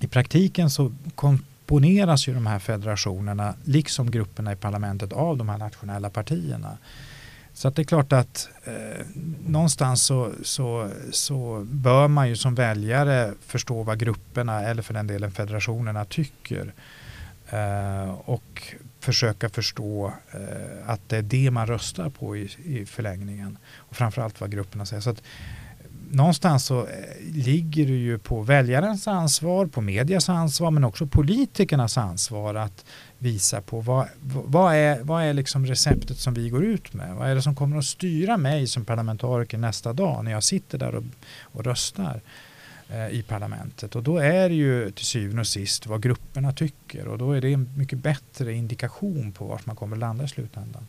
i 0.00 0.06
praktiken 0.06 0.70
så 0.70 0.92
komponeras 1.14 2.28
ju 2.28 2.34
de 2.34 2.46
här 2.46 2.58
federationerna 2.58 3.54
liksom 3.64 4.10
grupperna 4.10 4.52
i 4.52 4.56
parlamentet 4.56 5.12
av 5.12 5.36
de 5.36 5.48
här 5.48 5.58
nationella 5.58 6.10
partierna. 6.10 6.78
Så 7.58 7.68
att 7.68 7.76
det 7.76 7.82
är 7.82 7.84
klart 7.84 8.12
att 8.12 8.48
eh, 8.64 9.06
någonstans 9.46 10.02
så, 10.02 10.32
så, 10.42 10.90
så 11.10 11.66
bör 11.70 12.08
man 12.08 12.28
ju 12.28 12.36
som 12.36 12.54
väljare 12.54 13.32
förstå 13.46 13.82
vad 13.82 13.98
grupperna 13.98 14.62
eller 14.62 14.82
för 14.82 14.94
den 14.94 15.06
delen 15.06 15.30
federationerna 15.30 16.04
tycker. 16.04 16.72
Eh, 17.50 18.10
och 18.10 18.74
försöka 19.00 19.48
förstå 19.48 20.12
eh, 20.30 20.90
att 20.90 21.00
det 21.08 21.16
är 21.16 21.22
det 21.22 21.50
man 21.50 21.66
röstar 21.66 22.10
på 22.10 22.36
i, 22.36 22.50
i 22.64 22.86
förlängningen. 22.86 23.58
Och 23.76 23.96
framförallt 23.96 24.40
vad 24.40 24.50
grupperna 24.50 24.86
säger. 24.86 25.00
Så 25.00 25.10
att, 25.10 25.18
eh, 25.18 25.86
någonstans 26.10 26.64
så 26.64 26.80
eh, 26.80 26.86
ligger 27.34 27.86
det 27.86 27.92
ju 27.92 28.18
på 28.18 28.42
väljarens 28.42 29.08
ansvar, 29.08 29.66
på 29.66 29.80
medias 29.80 30.28
ansvar 30.28 30.70
men 30.70 30.84
också 30.84 31.06
politikernas 31.06 31.98
ansvar 31.98 32.54
att 32.54 32.84
visa 33.18 33.60
på 33.60 33.80
vad, 33.80 34.08
vad 34.22 34.74
är, 34.74 35.02
vad 35.02 35.22
är 35.22 35.32
liksom 35.32 35.66
receptet 35.66 36.18
som 36.18 36.34
vi 36.34 36.48
går 36.48 36.64
ut 36.64 36.92
med? 36.92 37.14
Vad 37.14 37.28
är 37.28 37.34
det 37.34 37.42
som 37.42 37.56
kommer 37.56 37.78
att 37.78 37.84
styra 37.84 38.36
mig 38.36 38.66
som 38.66 38.84
parlamentariker 38.84 39.58
nästa 39.58 39.92
dag 39.92 40.24
när 40.24 40.32
jag 40.32 40.42
sitter 40.42 40.78
där 40.78 40.94
och, 40.94 41.04
och 41.42 41.64
röstar? 41.64 42.20
Eh, 42.90 43.08
i 43.08 43.22
parlamentet. 43.22 43.96
Och 43.96 44.02
då 44.02 44.18
är 44.18 44.48
det 44.48 44.54
ju 44.54 44.90
till 44.90 45.04
syvende 45.04 45.40
och 45.40 45.46
sist 45.46 45.86
vad 45.86 46.02
grupperna 46.02 46.52
tycker 46.52 47.08
och 47.08 47.18
då 47.18 47.32
är 47.32 47.40
det 47.40 47.52
en 47.52 47.70
mycket 47.76 47.98
bättre 47.98 48.52
indikation 48.52 49.32
på 49.32 49.44
vart 49.44 49.66
man 49.66 49.76
kommer 49.76 49.96
att 49.96 50.00
landa 50.00 50.24
i 50.24 50.28
slutändan. 50.28 50.86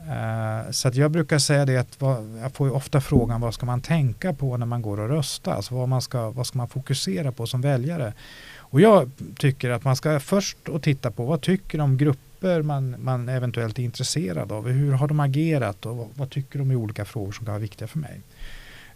Uh, 0.00 0.70
så 0.70 0.88
att 0.88 0.94
jag 0.94 1.10
brukar 1.10 1.38
säga 1.38 1.64
det 1.64 1.76
att 1.76 2.00
vad, 2.00 2.38
jag 2.42 2.52
får 2.52 2.68
ju 2.68 2.74
ofta 2.74 3.00
frågan 3.00 3.40
vad 3.40 3.54
ska 3.54 3.66
man 3.66 3.80
tänka 3.80 4.32
på 4.32 4.56
när 4.56 4.66
man 4.66 4.82
går 4.82 5.00
och 5.00 5.08
röstar? 5.08 5.52
Alltså 5.52 5.74
vad, 5.74 5.88
man 5.88 6.02
ska, 6.02 6.30
vad 6.30 6.46
ska 6.46 6.58
man 6.58 6.68
fokusera 6.68 7.32
på 7.32 7.46
som 7.46 7.60
väljare? 7.60 8.12
Och 8.56 8.80
jag 8.80 9.10
tycker 9.38 9.70
att 9.70 9.84
man 9.84 9.96
ska 9.96 10.20
först 10.20 10.68
och 10.68 10.82
titta 10.82 11.10
på 11.10 11.24
vad 11.24 11.40
tycker 11.40 11.78
de 11.78 11.96
grupper 11.96 12.62
man, 12.62 12.96
man 12.98 13.28
eventuellt 13.28 13.78
är 13.78 13.82
intresserad 13.82 14.52
av? 14.52 14.68
Hur 14.68 14.92
har 14.92 15.08
de 15.08 15.20
agerat 15.20 15.86
och 15.86 15.96
vad, 15.96 16.08
vad 16.14 16.30
tycker 16.30 16.58
de 16.58 16.72
i 16.72 16.76
olika 16.76 17.04
frågor 17.04 17.32
som 17.32 17.44
kan 17.44 17.52
vara 17.54 17.62
viktiga 17.62 17.88
för 17.88 17.98
mig? 17.98 18.20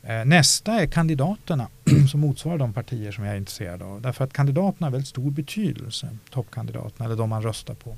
Eh, 0.02 0.24
nästa 0.24 0.72
är 0.72 0.86
kandidaterna 0.86 1.68
som 2.10 2.20
motsvarar 2.20 2.58
de 2.58 2.72
partier 2.72 3.12
som 3.12 3.24
jag 3.24 3.34
är 3.34 3.38
intresserad 3.38 3.82
av. 3.82 4.00
Därför 4.00 4.24
att 4.24 4.32
kandidaterna 4.32 4.86
har 4.86 4.92
väldigt 4.92 5.08
stor 5.08 5.30
betydelse, 5.30 6.08
toppkandidaterna 6.30 7.04
eller 7.04 7.16
de 7.16 7.28
man 7.30 7.42
röstar 7.42 7.74
på. 7.74 7.96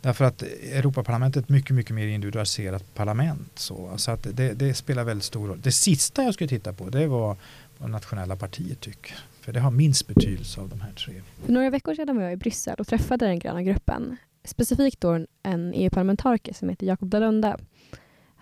Därför 0.00 0.24
att 0.24 0.42
Europaparlamentet 0.42 1.36
är 1.36 1.44
ett 1.44 1.48
mycket, 1.48 1.76
mycket 1.76 1.94
mer 1.94 2.06
individualiserat 2.06 2.94
parlament. 2.94 3.50
Så, 3.58 3.90
så 3.96 4.10
att 4.10 4.26
det, 4.32 4.52
det, 4.52 4.74
spelar 4.74 5.04
väldigt 5.04 5.24
stor 5.24 5.48
roll. 5.48 5.60
Det 5.62 5.72
sista 5.72 6.22
jag 6.22 6.34
skulle 6.34 6.48
titta 6.48 6.72
på 6.72 6.88
det 6.88 7.06
var 7.06 7.36
vad 7.78 7.90
nationella 7.90 8.36
partier 8.36 8.74
tycker. 8.74 9.14
För 9.40 9.52
det 9.52 9.60
har 9.60 9.70
minst 9.70 10.06
betydelse 10.06 10.60
av 10.60 10.68
de 10.68 10.80
här 10.80 10.92
tre. 10.92 11.14
För 11.44 11.52
några 11.52 11.70
veckor 11.70 11.94
sedan 11.94 12.16
var 12.16 12.22
jag 12.22 12.32
i 12.32 12.36
Bryssel 12.36 12.74
och 12.78 12.86
träffade 12.86 13.26
den 13.26 13.38
gröna 13.38 13.62
gruppen. 13.62 14.16
Specifikt 14.44 15.00
då 15.00 15.26
en 15.42 15.72
EU-parlamentariker 15.74 16.54
som 16.54 16.68
heter 16.68 16.86
Jakob 16.86 17.08
Dalunde. 17.08 17.56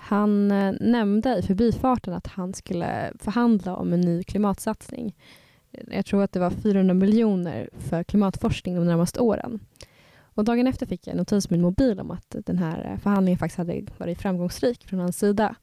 Han 0.02 0.50
eh, 0.50 0.74
nämnde 0.80 1.38
i 1.38 1.42
förbifarten 1.42 2.14
att 2.14 2.26
han 2.26 2.54
skulle 2.54 3.12
förhandla 3.18 3.76
om 3.76 3.92
en 3.92 4.00
ny 4.00 4.22
klimatsatsning. 4.22 5.16
Jag 5.90 6.06
tror 6.06 6.22
att 6.22 6.32
det 6.32 6.40
var 6.40 6.50
400 6.50 6.94
miljoner 6.94 7.70
för 7.78 8.04
klimatforskning 8.04 8.74
de 8.74 8.86
närmaste 8.86 9.20
åren. 9.20 9.60
Och 10.34 10.44
dagen 10.44 10.66
efter 10.66 10.86
fick 10.86 11.06
jag 11.06 11.12
en 11.12 11.18
notis 11.18 11.46
på 11.46 11.54
min 11.54 11.62
mobil 11.62 12.00
om 12.00 12.10
att 12.10 12.36
den 12.46 12.58
här 12.58 12.90
eh, 12.92 12.98
förhandlingen 12.98 13.38
faktiskt 13.38 13.58
hade 13.58 13.82
varit 13.98 14.18
framgångsrik 14.18 14.84
från 14.84 15.00
hans 15.00 15.18
sida. 15.18 15.54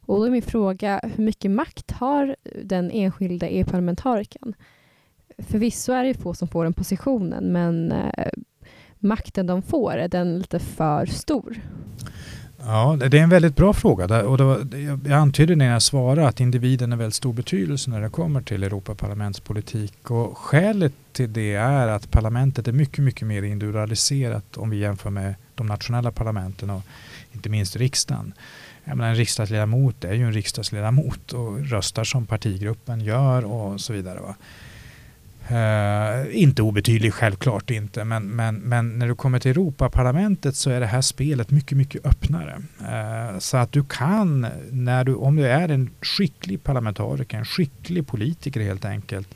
Och 0.00 0.16
då 0.16 0.24
är 0.24 0.30
min 0.30 0.42
fråga, 0.42 1.00
hur 1.14 1.24
mycket 1.24 1.50
makt 1.50 1.90
har 1.90 2.36
den 2.62 2.90
enskilda 2.90 3.48
EU-parlamentarikern? 3.48 4.54
Förvisso 5.38 5.92
är 5.92 6.04
det 6.04 6.14
få 6.14 6.34
som 6.34 6.48
får 6.48 6.64
den 6.64 6.72
positionen, 6.72 7.52
men 7.52 7.92
eh, 7.92 8.32
makten 8.98 9.46
de 9.46 9.62
får, 9.62 9.92
är 9.92 10.08
den 10.08 10.38
lite 10.38 10.58
för 10.58 11.06
stor? 11.06 11.60
Ja, 12.64 12.96
det 13.10 13.18
är 13.18 13.22
en 13.22 13.28
väldigt 13.28 13.56
bra 13.56 13.72
fråga. 13.72 14.22
Och 14.22 14.38
var, 14.38 14.66
jag 15.04 15.12
antydde 15.12 15.56
när 15.56 15.72
jag 15.72 15.82
svarade 15.82 16.28
att 16.28 16.40
individen 16.40 16.92
har 16.92 16.98
väldigt 16.98 17.14
stor 17.14 17.32
betydelse 17.32 17.90
när 17.90 18.00
det 18.00 18.08
kommer 18.08 18.42
till 18.42 18.62
Europaparlamentspolitik. 18.62 20.10
Och 20.10 20.38
skälet 20.38 20.92
till 21.12 21.32
det 21.32 21.54
är 21.54 21.88
att 21.88 22.10
parlamentet 22.10 22.68
är 22.68 22.72
mycket, 22.72 23.04
mycket 23.04 23.26
mer 23.26 23.42
individualiserat 23.42 24.56
om 24.56 24.70
vi 24.70 24.76
jämför 24.76 25.10
med 25.10 25.34
de 25.54 25.66
nationella 25.66 26.12
parlamenten 26.12 26.70
och 26.70 26.82
inte 27.32 27.48
minst 27.48 27.76
riksdagen. 27.76 28.32
Jag 28.84 28.96
menar, 28.96 29.10
en 29.10 29.16
riksdagsledamot 29.16 30.04
är 30.04 30.14
ju 30.14 30.24
en 30.24 30.32
riksdagsledamot 30.32 31.32
och 31.32 31.58
röstar 31.58 32.04
som 32.04 32.26
partigruppen 32.26 33.00
gör 33.00 33.44
och 33.44 33.80
så 33.80 33.92
vidare. 33.92 34.20
Va? 34.20 34.34
Uh, 35.50 36.42
inte 36.42 36.62
obetydlig, 36.62 37.14
självklart 37.14 37.70
inte, 37.70 38.04
men, 38.04 38.26
men, 38.28 38.56
men 38.56 38.98
när 38.98 39.08
du 39.08 39.14
kommer 39.14 39.38
till 39.38 39.50
Europaparlamentet 39.50 40.56
så 40.56 40.70
är 40.70 40.80
det 40.80 40.86
här 40.86 41.00
spelet 41.00 41.50
mycket, 41.50 41.78
mycket 41.78 42.06
öppnare. 42.06 42.62
Uh, 42.80 43.38
så 43.38 43.56
att 43.56 43.72
du 43.72 43.84
kan, 43.84 44.46
när 44.70 45.04
du, 45.04 45.14
om 45.14 45.36
du 45.36 45.46
är 45.46 45.68
en 45.68 45.90
skicklig 46.00 46.62
parlamentariker, 46.62 47.38
en 47.38 47.44
skicklig 47.44 48.06
politiker 48.06 48.60
helt 48.60 48.84
enkelt, 48.84 49.28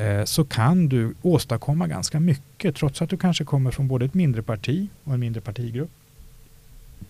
uh, 0.00 0.24
så 0.24 0.44
kan 0.44 0.88
du 0.88 1.14
åstadkomma 1.22 1.86
ganska 1.86 2.20
mycket 2.20 2.76
trots 2.76 3.02
att 3.02 3.10
du 3.10 3.16
kanske 3.16 3.44
kommer 3.44 3.70
från 3.70 3.88
både 3.88 4.04
ett 4.04 4.14
mindre 4.14 4.42
parti 4.42 4.88
och 5.04 5.14
en 5.14 5.20
mindre 5.20 5.40
partigrupp, 5.40 5.90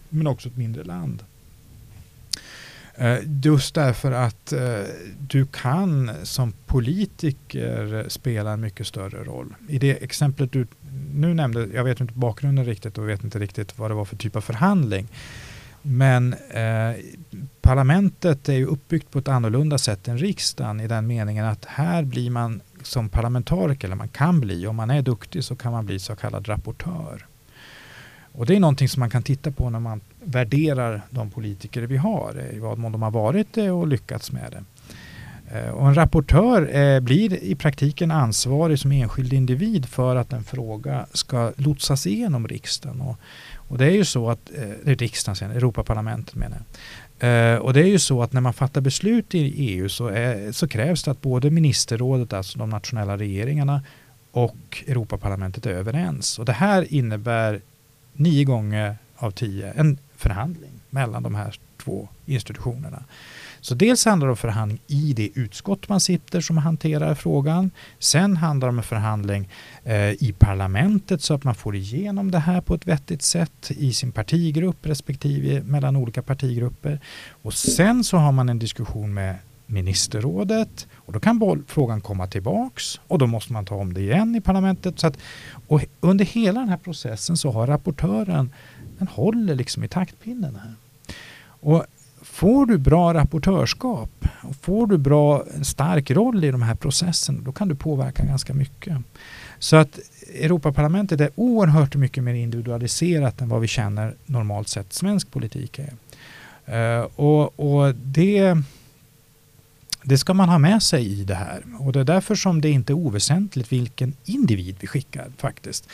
men 0.08 0.26
också 0.26 0.48
ett 0.48 0.56
mindre 0.56 0.84
land. 0.84 1.24
Eh, 3.02 3.18
just 3.42 3.74
därför 3.74 4.12
att 4.12 4.52
eh, 4.52 4.60
du 5.18 5.46
kan 5.46 6.10
som 6.22 6.52
politiker 6.66 8.04
spela 8.08 8.52
en 8.52 8.60
mycket 8.60 8.86
större 8.86 9.24
roll. 9.24 9.54
I 9.68 9.78
det 9.78 10.04
exemplet 10.04 10.52
du 10.52 10.66
nu 11.14 11.34
nämnde, 11.34 11.68
jag 11.74 11.84
vet 11.84 12.00
inte 12.00 12.12
bakgrunden 12.14 12.64
riktigt 12.64 12.98
och 12.98 13.08
vet 13.08 13.24
inte 13.24 13.38
riktigt 13.38 13.78
vad 13.78 13.90
det 13.90 13.94
var 13.94 14.04
för 14.04 14.16
typ 14.16 14.36
av 14.36 14.40
förhandling. 14.40 15.08
Men 15.82 16.34
eh, 16.50 16.96
parlamentet 17.60 18.48
är 18.48 18.52
ju 18.52 18.66
uppbyggt 18.66 19.10
på 19.10 19.18
ett 19.18 19.28
annorlunda 19.28 19.78
sätt 19.78 20.08
än 20.08 20.18
riksdagen 20.18 20.80
i 20.80 20.88
den 20.88 21.06
meningen 21.06 21.46
att 21.46 21.64
här 21.64 22.04
blir 22.04 22.30
man 22.30 22.60
som 22.82 23.08
parlamentariker, 23.08 23.88
eller 23.88 23.96
man 23.96 24.08
kan 24.08 24.40
bli, 24.40 24.66
om 24.66 24.76
man 24.76 24.90
är 24.90 25.02
duktig 25.02 25.44
så 25.44 25.56
kan 25.56 25.72
man 25.72 25.86
bli 25.86 25.98
så 25.98 26.16
kallad 26.16 26.48
rapportör. 26.48 27.26
Och 28.32 28.46
det 28.46 28.56
är 28.56 28.60
någonting 28.60 28.88
som 28.88 29.00
man 29.00 29.10
kan 29.10 29.22
titta 29.22 29.50
på 29.50 29.70
när 29.70 29.80
man 29.80 30.00
värderar 30.24 31.02
de 31.10 31.30
politiker 31.30 31.82
vi 31.82 31.96
har, 31.96 32.34
eh, 32.38 32.56
i 32.56 32.58
vad 32.58 32.78
mån 32.78 32.92
de 32.92 33.02
har 33.02 33.10
varit 33.10 33.52
det 33.52 33.70
och 33.70 33.86
lyckats 33.86 34.32
med 34.32 34.50
det. 34.50 34.64
Eh, 35.52 35.70
och 35.70 35.88
en 35.88 35.94
rapportör 35.94 36.76
eh, 36.76 37.00
blir 37.00 37.34
i 37.44 37.54
praktiken 37.54 38.10
ansvarig 38.10 38.78
som 38.78 38.92
enskild 38.92 39.32
individ 39.32 39.86
för 39.86 40.16
att 40.16 40.32
en 40.32 40.44
fråga 40.44 41.06
ska 41.12 41.52
lotsas 41.56 42.06
igenom 42.06 42.48
riksdagen. 42.48 43.00
Och, 43.00 43.16
och 43.54 43.78
det 43.78 43.84
är 43.84 43.90
ju 43.90 44.04
så 44.04 44.30
att, 44.30 44.50
eh, 44.54 44.94
riksdagen 44.94 45.36
sen, 45.36 45.50
Europaparlamentet 45.50 46.34
menar 46.34 46.56
jag. 46.56 47.62
och 47.62 47.72
det 47.72 47.80
är 47.80 47.86
ju 47.86 47.98
så 47.98 48.22
att 48.22 48.32
när 48.32 48.40
man 48.40 48.52
fattar 48.52 48.80
beslut 48.80 49.34
i 49.34 49.38
EU 49.38 49.88
så, 49.88 50.06
är, 50.06 50.52
så 50.52 50.68
krävs 50.68 51.02
det 51.02 51.10
att 51.10 51.20
både 51.20 51.50
ministerrådet, 51.50 52.32
alltså 52.32 52.58
de 52.58 52.70
nationella 52.70 53.16
regeringarna 53.16 53.82
och 54.30 54.84
Europaparlamentet 54.86 55.66
är 55.66 55.70
överens. 55.70 56.38
Och 56.38 56.44
det 56.44 56.52
här 56.52 56.94
innebär 56.94 57.60
nio 58.12 58.44
gånger 58.44 58.96
av 59.16 59.30
tio 59.30 59.72
en 59.76 59.98
förhandling 60.22 60.72
mellan 60.90 61.22
de 61.22 61.34
här 61.34 61.54
två 61.84 62.08
institutionerna. 62.26 63.04
Så 63.60 63.74
dels 63.74 64.04
handlar 64.04 64.26
det 64.26 64.30
om 64.30 64.36
förhandling 64.36 64.80
i 64.86 65.12
det 65.12 65.30
utskott 65.34 65.88
man 65.88 66.00
sitter 66.00 66.40
som 66.40 66.58
hanterar 66.58 67.14
frågan. 67.14 67.70
Sen 67.98 68.36
handlar 68.36 68.68
det 68.68 68.70
om 68.70 68.78
en 68.78 68.84
förhandling 68.84 69.48
eh, 69.84 70.10
i 70.10 70.34
parlamentet 70.38 71.22
så 71.22 71.34
att 71.34 71.44
man 71.44 71.54
får 71.54 71.76
igenom 71.76 72.30
det 72.30 72.38
här 72.38 72.60
på 72.60 72.74
ett 72.74 72.86
vettigt 72.86 73.22
sätt 73.22 73.70
i 73.70 73.92
sin 73.92 74.12
partigrupp 74.12 74.86
respektive 74.86 75.62
mellan 75.62 75.96
olika 75.96 76.22
partigrupper. 76.22 77.00
Och 77.42 77.54
sen 77.54 78.04
så 78.04 78.16
har 78.16 78.32
man 78.32 78.48
en 78.48 78.58
diskussion 78.58 79.14
med 79.14 79.36
ministerrådet 79.66 80.86
och 80.94 81.12
då 81.12 81.20
kan 81.20 81.64
frågan 81.66 82.00
komma 82.00 82.26
tillbaks 82.26 83.00
och 83.08 83.18
då 83.18 83.26
måste 83.26 83.52
man 83.52 83.64
ta 83.64 83.74
om 83.74 83.94
det 83.94 84.00
igen 84.00 84.34
i 84.34 84.40
parlamentet. 84.40 84.98
Så 84.98 85.06
att, 85.06 85.18
och 85.66 85.84
under 86.00 86.24
hela 86.24 86.60
den 86.60 86.68
här 86.68 86.76
processen 86.76 87.36
så 87.36 87.50
har 87.50 87.66
rapportören, 87.66 88.50
den 89.02 89.08
håller 89.08 89.54
liksom 89.54 89.84
i 89.84 89.88
taktpinnen 89.88 90.56
här. 90.56 90.74
Och 91.44 91.84
får 92.22 92.66
du 92.66 92.78
bra 92.78 93.14
rapportörskap 93.14 94.28
och 94.42 94.56
får 94.56 94.86
du 94.86 94.98
bra, 94.98 95.44
en 95.54 95.64
stark 95.64 96.10
roll 96.10 96.44
i 96.44 96.50
de 96.50 96.62
här 96.62 96.74
processerna 96.74 97.40
då 97.44 97.52
kan 97.52 97.68
du 97.68 97.74
påverka 97.74 98.24
ganska 98.24 98.54
mycket. 98.54 98.96
Så 99.58 99.76
att 99.76 99.98
Europaparlamentet 100.34 101.20
är 101.20 101.30
oerhört 101.34 101.96
mycket 101.96 102.24
mer 102.24 102.34
individualiserat 102.34 103.40
än 103.40 103.48
vad 103.48 103.60
vi 103.60 103.68
känner 103.68 104.14
normalt 104.26 104.68
sett 104.68 104.92
svensk 104.92 105.30
politik 105.30 105.78
är. 105.78 105.92
Uh, 106.68 107.04
och, 107.16 107.60
och 107.60 107.94
det 107.94 108.56
det 110.04 110.18
ska 110.18 110.34
man 110.34 110.48
ha 110.48 110.58
med 110.58 110.82
sig 110.82 111.20
i 111.20 111.24
det 111.24 111.34
här. 111.34 111.62
Och 111.78 111.92
det 111.92 112.00
är 112.00 112.04
därför 112.04 112.34
som 112.34 112.60
det 112.60 112.70
inte 112.70 112.92
är 112.92 112.94
oväsentligt 112.94 113.72
vilken 113.72 114.16
individ 114.24 114.76
vi 114.80 114.86
skickar 114.86 115.32
faktiskt. 115.36 115.88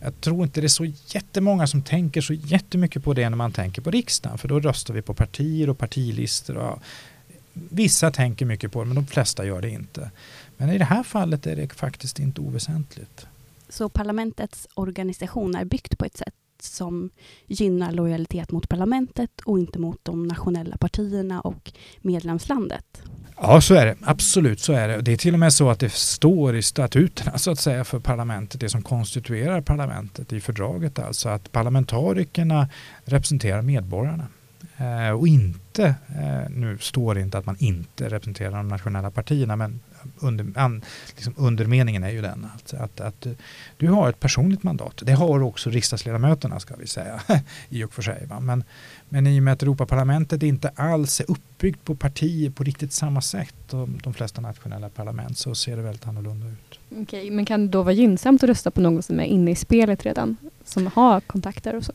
Jag 0.00 0.20
tror 0.20 0.44
inte 0.44 0.60
det 0.60 0.66
är 0.66 0.68
så 0.68 0.92
jättemånga 1.06 1.66
som 1.66 1.82
tänker 1.82 2.20
så 2.20 2.32
jättemycket 2.32 3.04
på 3.04 3.14
det 3.14 3.30
när 3.30 3.36
man 3.36 3.52
tänker 3.52 3.82
på 3.82 3.90
riksdagen. 3.90 4.38
För 4.38 4.48
då 4.48 4.60
röstar 4.60 4.94
vi 4.94 5.02
på 5.02 5.14
partier 5.14 5.70
och 5.70 5.78
partilistor. 5.78 6.56
Och 6.56 6.82
vissa 7.52 8.10
tänker 8.10 8.46
mycket 8.46 8.72
på 8.72 8.80
det 8.80 8.86
men 8.86 8.94
de 8.94 9.06
flesta 9.06 9.46
gör 9.46 9.62
det 9.62 9.70
inte. 9.70 10.10
Men 10.56 10.70
i 10.70 10.78
det 10.78 10.84
här 10.84 11.02
fallet 11.02 11.46
är 11.46 11.56
det 11.56 11.74
faktiskt 11.74 12.18
inte 12.18 12.40
oväsentligt. 12.40 13.26
Så 13.68 13.88
parlamentets 13.88 14.68
organisation 14.74 15.54
är 15.54 15.64
byggt 15.64 15.98
på 15.98 16.04
ett 16.04 16.16
sätt 16.16 16.34
som 16.64 17.10
gynnar 17.46 17.92
lojalitet 17.92 18.50
mot 18.52 18.68
parlamentet 18.68 19.30
och 19.44 19.58
inte 19.58 19.78
mot 19.78 19.98
de 20.02 20.26
nationella 20.26 20.76
partierna 20.76 21.40
och 21.40 21.72
medlemslandet? 22.00 23.02
Ja, 23.36 23.60
så 23.60 23.74
är 23.74 23.86
det. 23.86 23.96
Absolut 24.02 24.60
så 24.60 24.72
är 24.72 24.88
det. 24.88 25.00
Det 25.00 25.12
är 25.12 25.16
till 25.16 25.34
och 25.34 25.40
med 25.40 25.52
så 25.52 25.70
att 25.70 25.80
det 25.80 25.92
står 25.92 26.56
i 26.56 26.62
statuterna 26.62 27.38
så 27.38 27.50
att 27.50 27.58
säga 27.58 27.84
för 27.84 27.98
parlamentet, 27.98 28.60
det 28.60 28.68
som 28.68 28.82
konstituerar 28.82 29.60
parlamentet 29.60 30.32
i 30.32 30.40
fördraget 30.40 30.98
alltså, 30.98 31.28
att 31.28 31.52
parlamentarikerna 31.52 32.68
representerar 33.04 33.62
medborgarna. 33.62 34.26
Eh, 34.76 35.10
och 35.10 35.28
inte, 35.28 35.84
eh, 36.08 36.50
nu 36.50 36.78
står 36.80 37.14
det 37.14 37.20
inte 37.20 37.38
att 37.38 37.46
man 37.46 37.56
inte 37.58 38.08
representerar 38.08 38.56
de 38.56 38.68
nationella 38.68 39.10
partierna, 39.10 39.56
men 39.56 39.80
under, 40.18 40.46
an, 40.54 40.82
liksom 41.14 41.34
undermeningen 41.36 42.04
är 42.04 42.10
ju 42.10 42.22
den 42.22 42.46
att, 42.54 42.74
att, 42.74 43.00
att, 43.00 43.26
du 43.76 43.88
har 43.88 44.08
ett 44.08 44.20
personligt 44.20 44.62
mandat. 44.62 45.02
Det 45.02 45.12
har 45.12 45.42
också 45.42 45.70
riksdagsledamöterna 45.70 46.60
ska 46.60 46.76
vi 46.76 46.86
säga, 46.86 47.20
i 47.68 47.84
och 47.84 47.92
för 47.92 48.02
sig. 48.02 48.26
Va? 48.26 48.40
Men, 48.40 48.64
men 49.08 49.26
i 49.26 49.38
och 49.38 49.42
med 49.42 49.52
att 49.52 49.62
Europaparlamentet 49.62 50.42
inte 50.42 50.68
alls 50.68 51.20
är 51.20 51.30
uppbyggt 51.30 51.84
på 51.84 51.94
partier 51.94 52.50
på 52.50 52.64
riktigt 52.64 52.92
samma 52.92 53.20
sätt 53.20 53.54
som 53.74 53.98
de 54.02 54.14
flesta 54.14 54.40
nationella 54.40 54.88
parlament 54.88 55.38
så 55.38 55.54
ser 55.54 55.76
det 55.76 55.82
väldigt 55.82 56.06
annorlunda 56.06 56.46
ut. 56.46 56.78
Okej, 57.02 57.30
men 57.30 57.44
kan 57.46 57.60
det 57.60 57.68
då 57.68 57.82
vara 57.82 57.92
gynnsamt 57.92 58.42
att 58.42 58.48
rösta 58.48 58.70
på 58.70 58.80
någon 58.80 59.02
som 59.02 59.20
är 59.20 59.24
inne 59.24 59.50
i 59.50 59.54
spelet 59.54 60.04
redan? 60.04 60.36
Som 60.64 60.86
har 60.86 61.20
kontakter 61.20 61.76
och 61.76 61.84
så? 61.84 61.92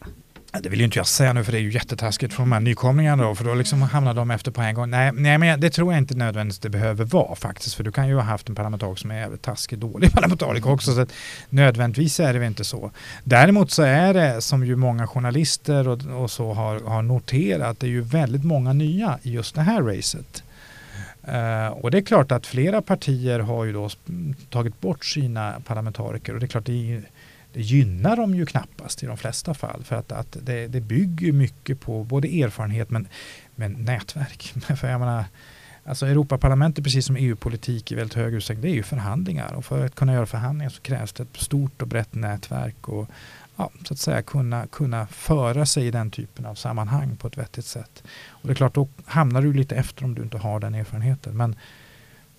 Det 0.52 0.70
vill 0.70 0.80
ju 0.80 0.86
inte 0.86 1.00
jag 1.00 1.08
säga 1.08 1.34
nu 1.34 1.44
för 1.44 1.52
det 1.52 1.58
är 1.58 1.62
ju 1.62 1.72
jättetaskigt 1.72 2.34
för 2.34 2.44
de 2.44 2.52
här 2.52 2.60
nykomlingarna 2.60 3.24
då 3.24 3.36
för 3.36 3.44
då 3.44 3.54
liksom 3.54 3.82
hamnar 3.82 4.14
de 4.14 4.32
efter 4.32 4.52
på 4.52 4.62
en 4.62 4.76
gång. 4.76 4.90
Nej, 4.90 5.12
nej 5.14 5.38
men 5.38 5.60
det 5.60 5.70
tror 5.70 5.94
jag 5.94 5.98
inte 5.98 6.16
nödvändigtvis 6.16 6.60
det 6.60 6.70
behöver 6.70 7.06
vara 7.06 7.36
faktiskt 7.36 7.76
för 7.76 7.84
du 7.84 7.92
kan 7.92 8.08
ju 8.08 8.16
ha 8.16 8.22
haft 8.22 8.50
en 8.50 8.56
parlamentariker 8.56 9.00
som 9.00 9.12
är 9.12 9.16
jävligt 9.16 9.42
taskig, 9.42 9.80
dålig 9.80 10.12
parlamentariker 10.14 10.72
också 10.72 10.94
så 10.94 11.02
att 11.02 11.14
nödvändigtvis 11.50 12.20
är 12.20 12.34
det 12.34 12.40
väl 12.40 12.48
inte 12.48 12.64
så. 12.64 12.92
Däremot 13.24 13.72
så 13.72 13.84
är 13.84 14.14
det 14.14 14.42
som 14.42 14.66
ju 14.66 14.76
många 14.76 15.08
journalister 15.08 15.88
och, 15.88 16.24
och 16.24 16.32
så 16.32 16.54
har, 16.54 16.80
har 16.80 17.02
noterat 17.02 17.80
det 17.80 17.88
är 17.88 17.92
ju 17.92 18.02
väldigt 18.02 18.44
många 18.44 18.74
nya 18.74 19.20
i 19.24 19.32
just 19.32 19.56
det 19.56 19.62
här 19.62 19.82
racet. 19.82 20.44
Uh, 21.28 21.68
och 21.68 21.92
det 21.92 21.98
är 21.98 22.02
klart 22.02 22.32
att 22.32 22.48
flera 22.48 22.82
partier 22.82 23.40
har 23.40 23.66
ju 23.66 23.74
då 23.74 23.90
tagit 24.50 24.82
bort 24.82 25.06
sina 25.06 25.62
parlamentariker 25.66 26.34
och 26.34 26.40
det 26.40 26.46
är 26.46 26.48
klart 26.48 26.66
det 26.66 26.94
är 26.94 27.04
det 27.54 27.62
gynnar 27.62 28.16
dem 28.16 28.36
ju 28.36 28.46
knappast 28.46 29.04
i 29.04 29.06
de 29.06 29.18
flesta 29.18 29.54
fall. 29.54 29.84
För 29.84 29.96
att, 29.96 30.12
att 30.12 30.38
det, 30.42 30.68
det 30.68 30.82
bygger 30.82 31.32
mycket 31.32 31.80
på 31.80 32.04
både 32.04 32.28
erfarenhet 32.28 32.90
men, 32.90 33.08
men 33.56 33.74
nätverk. 33.74 34.44
för 34.78 34.90
jag 34.90 35.00
menar, 35.00 35.26
alltså 35.84 36.06
Europaparlamentet 36.06 36.84
precis 36.84 37.06
som 37.06 37.16
EU-politik 37.16 37.92
i 37.92 37.96
väldigt 37.96 38.18
hög 38.18 38.34
utsträckning 38.34 38.62
det 38.62 38.70
är 38.70 38.76
ju 38.76 38.84
förhandlingar. 38.84 39.54
Och 39.54 39.66
för 39.66 39.86
att 39.86 39.96
kunna 39.96 40.14
göra 40.14 40.26
förhandlingar 40.26 40.70
så 40.70 40.82
krävs 40.82 41.14
det 41.14 41.24
ett 41.24 41.38
stort 41.38 41.82
och 41.82 41.88
brett 41.88 42.16
nätverk. 42.16 42.88
Och 42.90 43.10
ja, 43.56 43.72
så 43.84 43.94
att 43.94 44.00
säga 44.00 44.22
kunna, 44.22 44.68
kunna 44.68 45.08
föra 45.08 45.66
sig 45.66 45.88
i 45.88 45.92
den 45.92 46.12
typen 46.12 46.46
av 46.46 46.56
sammanhang 46.56 47.16
på 47.18 47.28
ett 47.28 47.38
vettigt 47.38 47.66
sätt. 47.66 48.04
Och 48.30 48.48
det 48.48 48.54
är 48.54 48.56
klart, 48.56 48.74
då 48.74 48.88
hamnar 49.06 49.42
du 49.42 49.54
lite 49.54 49.76
efter 49.76 50.04
om 50.06 50.16
du 50.16 50.22
inte 50.22 50.38
har 50.38 50.60
den 50.60 50.76
erfarenheten. 50.76 51.38
Men 51.38 51.56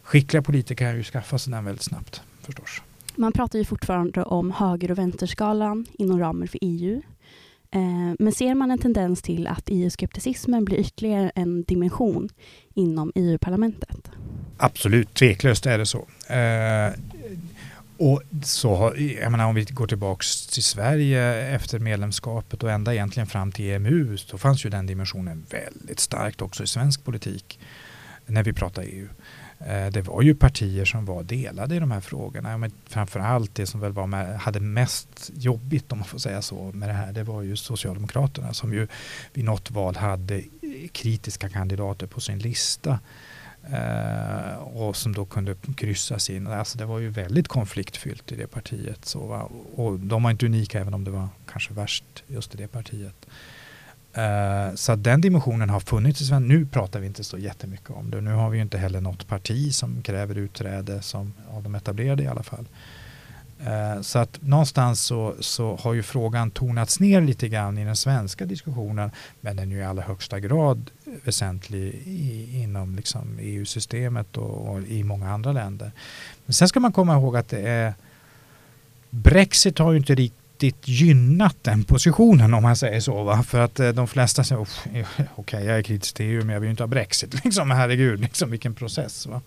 skickliga 0.02 0.42
politiker 0.42 0.84
kan 0.84 0.96
ju 0.96 1.04
skaffa 1.04 1.38
sig 1.38 1.52
den 1.52 1.64
väldigt 1.64 1.84
snabbt 1.84 2.22
förstås. 2.42 2.82
Man 3.14 3.32
pratar 3.32 3.58
ju 3.58 3.64
fortfarande 3.64 4.22
om 4.22 4.50
höger 4.50 4.90
och 4.90 4.98
vänsterskalan 4.98 5.86
inom 5.98 6.18
ramen 6.18 6.48
för 6.48 6.58
EU. 6.62 7.02
Eh, 7.70 8.14
men 8.18 8.32
ser 8.32 8.54
man 8.54 8.70
en 8.70 8.78
tendens 8.78 9.22
till 9.22 9.46
att 9.46 9.64
EU-skepticismen 9.66 10.64
blir 10.64 10.78
ytterligare 10.78 11.32
en 11.34 11.62
dimension 11.62 12.28
inom 12.74 13.12
EU-parlamentet? 13.14 14.10
Absolut, 14.56 15.14
tveklöst 15.14 15.66
är 15.66 15.78
det 15.78 15.86
så. 15.86 16.06
Eh, 16.34 16.92
och 17.98 18.22
så, 18.42 18.94
jag 19.22 19.32
menar, 19.32 19.46
om 19.46 19.54
vi 19.54 19.64
går 19.64 19.86
tillbaka 19.86 20.24
till 20.52 20.62
Sverige 20.62 21.54
efter 21.54 21.78
medlemskapet 21.78 22.62
och 22.62 22.70
ända 22.70 22.94
egentligen 22.94 23.26
fram 23.26 23.52
till 23.52 23.70
EMU 23.70 24.16
så 24.16 24.38
fanns 24.38 24.64
ju 24.64 24.70
den 24.70 24.86
dimensionen 24.86 25.46
väldigt 25.50 26.00
starkt 26.00 26.42
också 26.42 26.62
i 26.62 26.66
svensk 26.66 27.04
politik 27.04 27.58
när 28.26 28.42
vi 28.42 28.52
pratar 28.52 28.82
EU. 28.82 29.08
Eh, 29.66 29.86
det 29.86 30.02
var 30.02 30.22
ju 30.22 30.34
partier 30.34 30.84
som 30.84 31.04
var 31.04 31.22
delade 31.22 31.76
i 31.76 31.78
de 31.78 31.90
här 31.90 32.00
frågorna. 32.00 32.58
Men 32.58 32.72
framförallt 32.86 33.54
det 33.54 33.66
som 33.66 33.80
väl 33.80 33.92
var 33.92 34.06
med, 34.06 34.38
hade 34.38 34.60
mest 34.60 35.30
jobbigt 35.34 35.92
om 35.92 35.98
man 35.98 36.08
får 36.08 36.18
säga 36.18 36.42
så 36.42 36.70
med 36.74 36.88
det 36.88 36.92
här 36.92 37.12
det 37.12 37.22
var 37.22 37.42
ju 37.42 37.56
Socialdemokraterna 37.56 38.54
som 38.54 38.72
ju 38.72 38.86
vid 39.32 39.44
något 39.44 39.70
val 39.70 39.96
hade 39.96 40.42
kritiska 40.92 41.48
kandidater 41.48 42.06
på 42.06 42.20
sin 42.20 42.38
lista. 42.38 42.98
Uh, 43.72 44.54
och 44.54 44.96
som 44.96 45.12
då 45.12 45.24
kunde 45.24 45.54
kryssas 45.76 46.30
in. 46.30 46.46
Alltså 46.46 46.78
det 46.78 46.84
var 46.84 46.98
ju 46.98 47.08
väldigt 47.08 47.48
konfliktfyllt 47.48 48.32
i 48.32 48.36
det 48.36 48.46
partiet. 48.46 49.04
Så, 49.04 49.50
och 49.74 49.98
de 49.98 50.22
var 50.22 50.30
inte 50.30 50.46
unika 50.46 50.80
även 50.80 50.94
om 50.94 51.04
det 51.04 51.10
var 51.10 51.28
kanske 51.46 51.74
värst 51.74 52.04
just 52.26 52.54
i 52.54 52.56
det 52.56 52.68
partiet. 52.68 53.26
Uh, 54.18 54.74
så 54.74 54.96
den 54.96 55.20
dimensionen 55.20 55.70
har 55.70 55.80
funnits 55.80 56.20
i 56.20 56.24
Sverige. 56.24 56.40
Nu 56.40 56.66
pratar 56.66 57.00
vi 57.00 57.06
inte 57.06 57.24
så 57.24 57.38
jättemycket 57.38 57.90
om 57.90 58.10
det. 58.10 58.20
Nu 58.20 58.32
har 58.32 58.50
vi 58.50 58.58
inte 58.58 58.78
heller 58.78 59.00
något 59.00 59.28
parti 59.28 59.74
som 59.74 60.02
kräver 60.02 60.38
utträde 60.38 61.02
som 61.02 61.32
av 61.50 61.62
de 61.62 61.74
etablerade 61.74 62.22
i 62.22 62.26
alla 62.26 62.42
fall. 62.42 62.66
Uh, 63.60 64.02
så 64.02 64.18
att 64.18 64.42
någonstans 64.42 65.00
så, 65.00 65.34
så 65.40 65.76
har 65.76 65.94
ju 65.94 66.02
frågan 66.02 66.50
tonats 66.50 67.00
ner 67.00 67.20
lite 67.20 67.48
grann 67.48 67.78
i 67.78 67.84
den 67.84 67.96
svenska 67.96 68.44
diskussionen. 68.44 69.10
Men 69.40 69.56
den 69.56 69.72
är 69.72 69.76
ju 69.76 69.80
i 69.80 69.84
allra 69.84 70.02
högsta 70.02 70.40
grad 70.40 70.90
väsentlig 71.24 71.94
i, 72.04 72.60
inom 72.62 72.96
liksom 72.96 73.38
EU-systemet 73.40 74.36
och, 74.36 74.68
och, 74.68 74.82
i 74.82 75.04
många 75.04 75.30
andra 75.30 75.52
länder. 75.52 75.92
Men 76.46 76.54
sen 76.54 76.68
ska 76.68 76.80
man 76.80 76.92
komma 76.92 77.14
ihåg 77.14 77.36
att 77.36 77.48
det 77.48 77.68
är 77.68 77.94
Brexit 79.10 79.78
har 79.78 79.92
ju 79.92 79.98
inte 79.98 80.14
rikt 80.14 80.34
riktigt 80.62 80.88
gynnat 80.88 81.56
den 81.62 81.84
positionen 81.84 82.54
om 82.54 82.62
man 82.62 82.76
säger 82.76 83.00
så. 83.00 83.22
Va? 83.22 83.42
För 83.42 83.60
att 83.60 83.80
eh, 83.80 83.88
de 83.88 84.08
flesta 84.08 84.44
säger 84.44 84.62
okej 84.62 85.06
okay, 85.36 85.64
jag 85.64 85.78
är 85.78 85.82
kritisk 85.82 86.14
till 86.14 86.26
EU 86.26 86.44
men 86.44 86.54
jag 86.54 86.60
vill 86.60 86.70
inte 86.70 86.82
ha 86.82 86.88
Brexit. 86.88 87.34
Liksom, 87.44 87.70
herregud, 87.70 88.20
liksom, 88.20 88.50
vilken 88.50 88.74
process. 88.74 89.26
Va? 89.26 89.40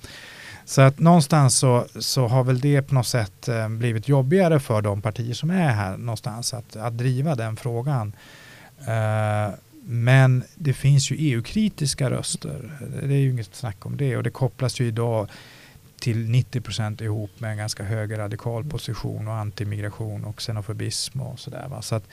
Så 0.66 0.82
att 0.82 1.00
någonstans 1.00 1.58
så, 1.58 1.86
så 2.00 2.28
har 2.28 2.44
väl 2.44 2.60
det 2.60 2.82
på 2.82 2.96
något 2.96 3.08
sätt 3.08 3.48
eh, 3.48 3.70
blivit 3.70 4.08
jobbigare 4.08 4.60
för 4.60 4.82
de 4.82 5.02
partier 5.02 5.34
som 5.34 5.50
är 5.50 5.72
här 5.72 5.98
någonstans 5.98 6.54
att, 6.54 6.76
att 6.76 6.98
driva 6.98 7.36
den 7.36 7.56
frågan. 7.56 8.14
Uh, 8.80 9.56
men 9.86 10.44
det 10.56 10.74
finns 10.74 11.12
ju 11.12 11.16
EU-kritiska 11.20 12.10
röster. 12.10 12.72
Det 13.04 13.14
är 13.14 13.20
ju 13.20 13.32
inget 13.32 13.56
snack 13.56 13.86
om 13.86 13.98
det 13.98 14.18
och 14.18 14.24
det 14.24 14.30
kopplas 14.30 14.80
ju 14.80 14.88
idag 14.88 15.30
till 16.04 16.30
90 16.30 16.62
procent 16.62 17.02
ihop 17.02 17.40
med 17.40 17.52
en 17.52 17.58
ganska 17.58 17.84
högerradikal 17.84 18.64
position 18.64 19.28
och 19.28 19.34
antimigration 19.34 20.26
och 20.26 20.36
xenofobism 20.36 21.22
och 21.22 21.40
sådär. 21.40 21.68
Va? 21.70 21.82
Så 21.82 21.96
att, 21.96 22.08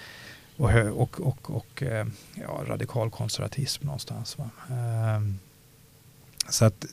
och, 0.56 0.70
och, 0.74 1.20
och, 1.20 1.50
och 1.50 1.82
eh, 1.82 2.06
ja, 2.34 2.62
radikal 2.66 3.10
konservatism 3.10 3.86
någonstans. 3.86 4.38
Va? 4.38 4.50
Ehm, 4.70 5.38
så 6.48 6.64
att 6.64 6.86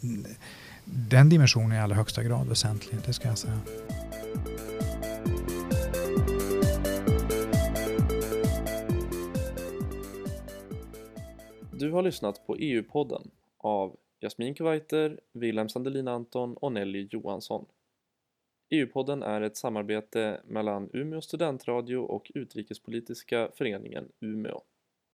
den 0.85 1.29
dimensionen 1.29 1.71
är 1.71 1.75
i 1.75 1.79
allra 1.79 1.95
högsta 1.95 2.23
grad 2.23 2.47
väsentlig, 2.47 2.99
det 3.05 3.13
ska 3.13 3.27
jag 3.27 3.37
säga. 3.37 3.59
Du 11.71 11.91
har 11.91 12.01
lyssnat 12.01 12.47
på 12.47 12.55
EU-podden 12.55 13.31
av 13.57 13.95
Jasmin 14.19 14.55
Kuwaiter, 14.55 15.19
Wilhelm 15.33 15.69
Sandelin 15.69 16.07
Anton 16.07 16.57
och 16.57 16.71
Nelly 16.71 17.07
Johansson. 17.11 17.65
EU-podden 18.69 19.23
är 19.23 19.41
ett 19.41 19.57
samarbete 19.57 20.41
mellan 20.45 20.89
Umeå 20.93 21.21
studentradio 21.21 21.97
och 21.97 22.31
Utrikespolitiska 22.35 23.51
föreningen 23.55 24.11
Umeå. 24.21 24.61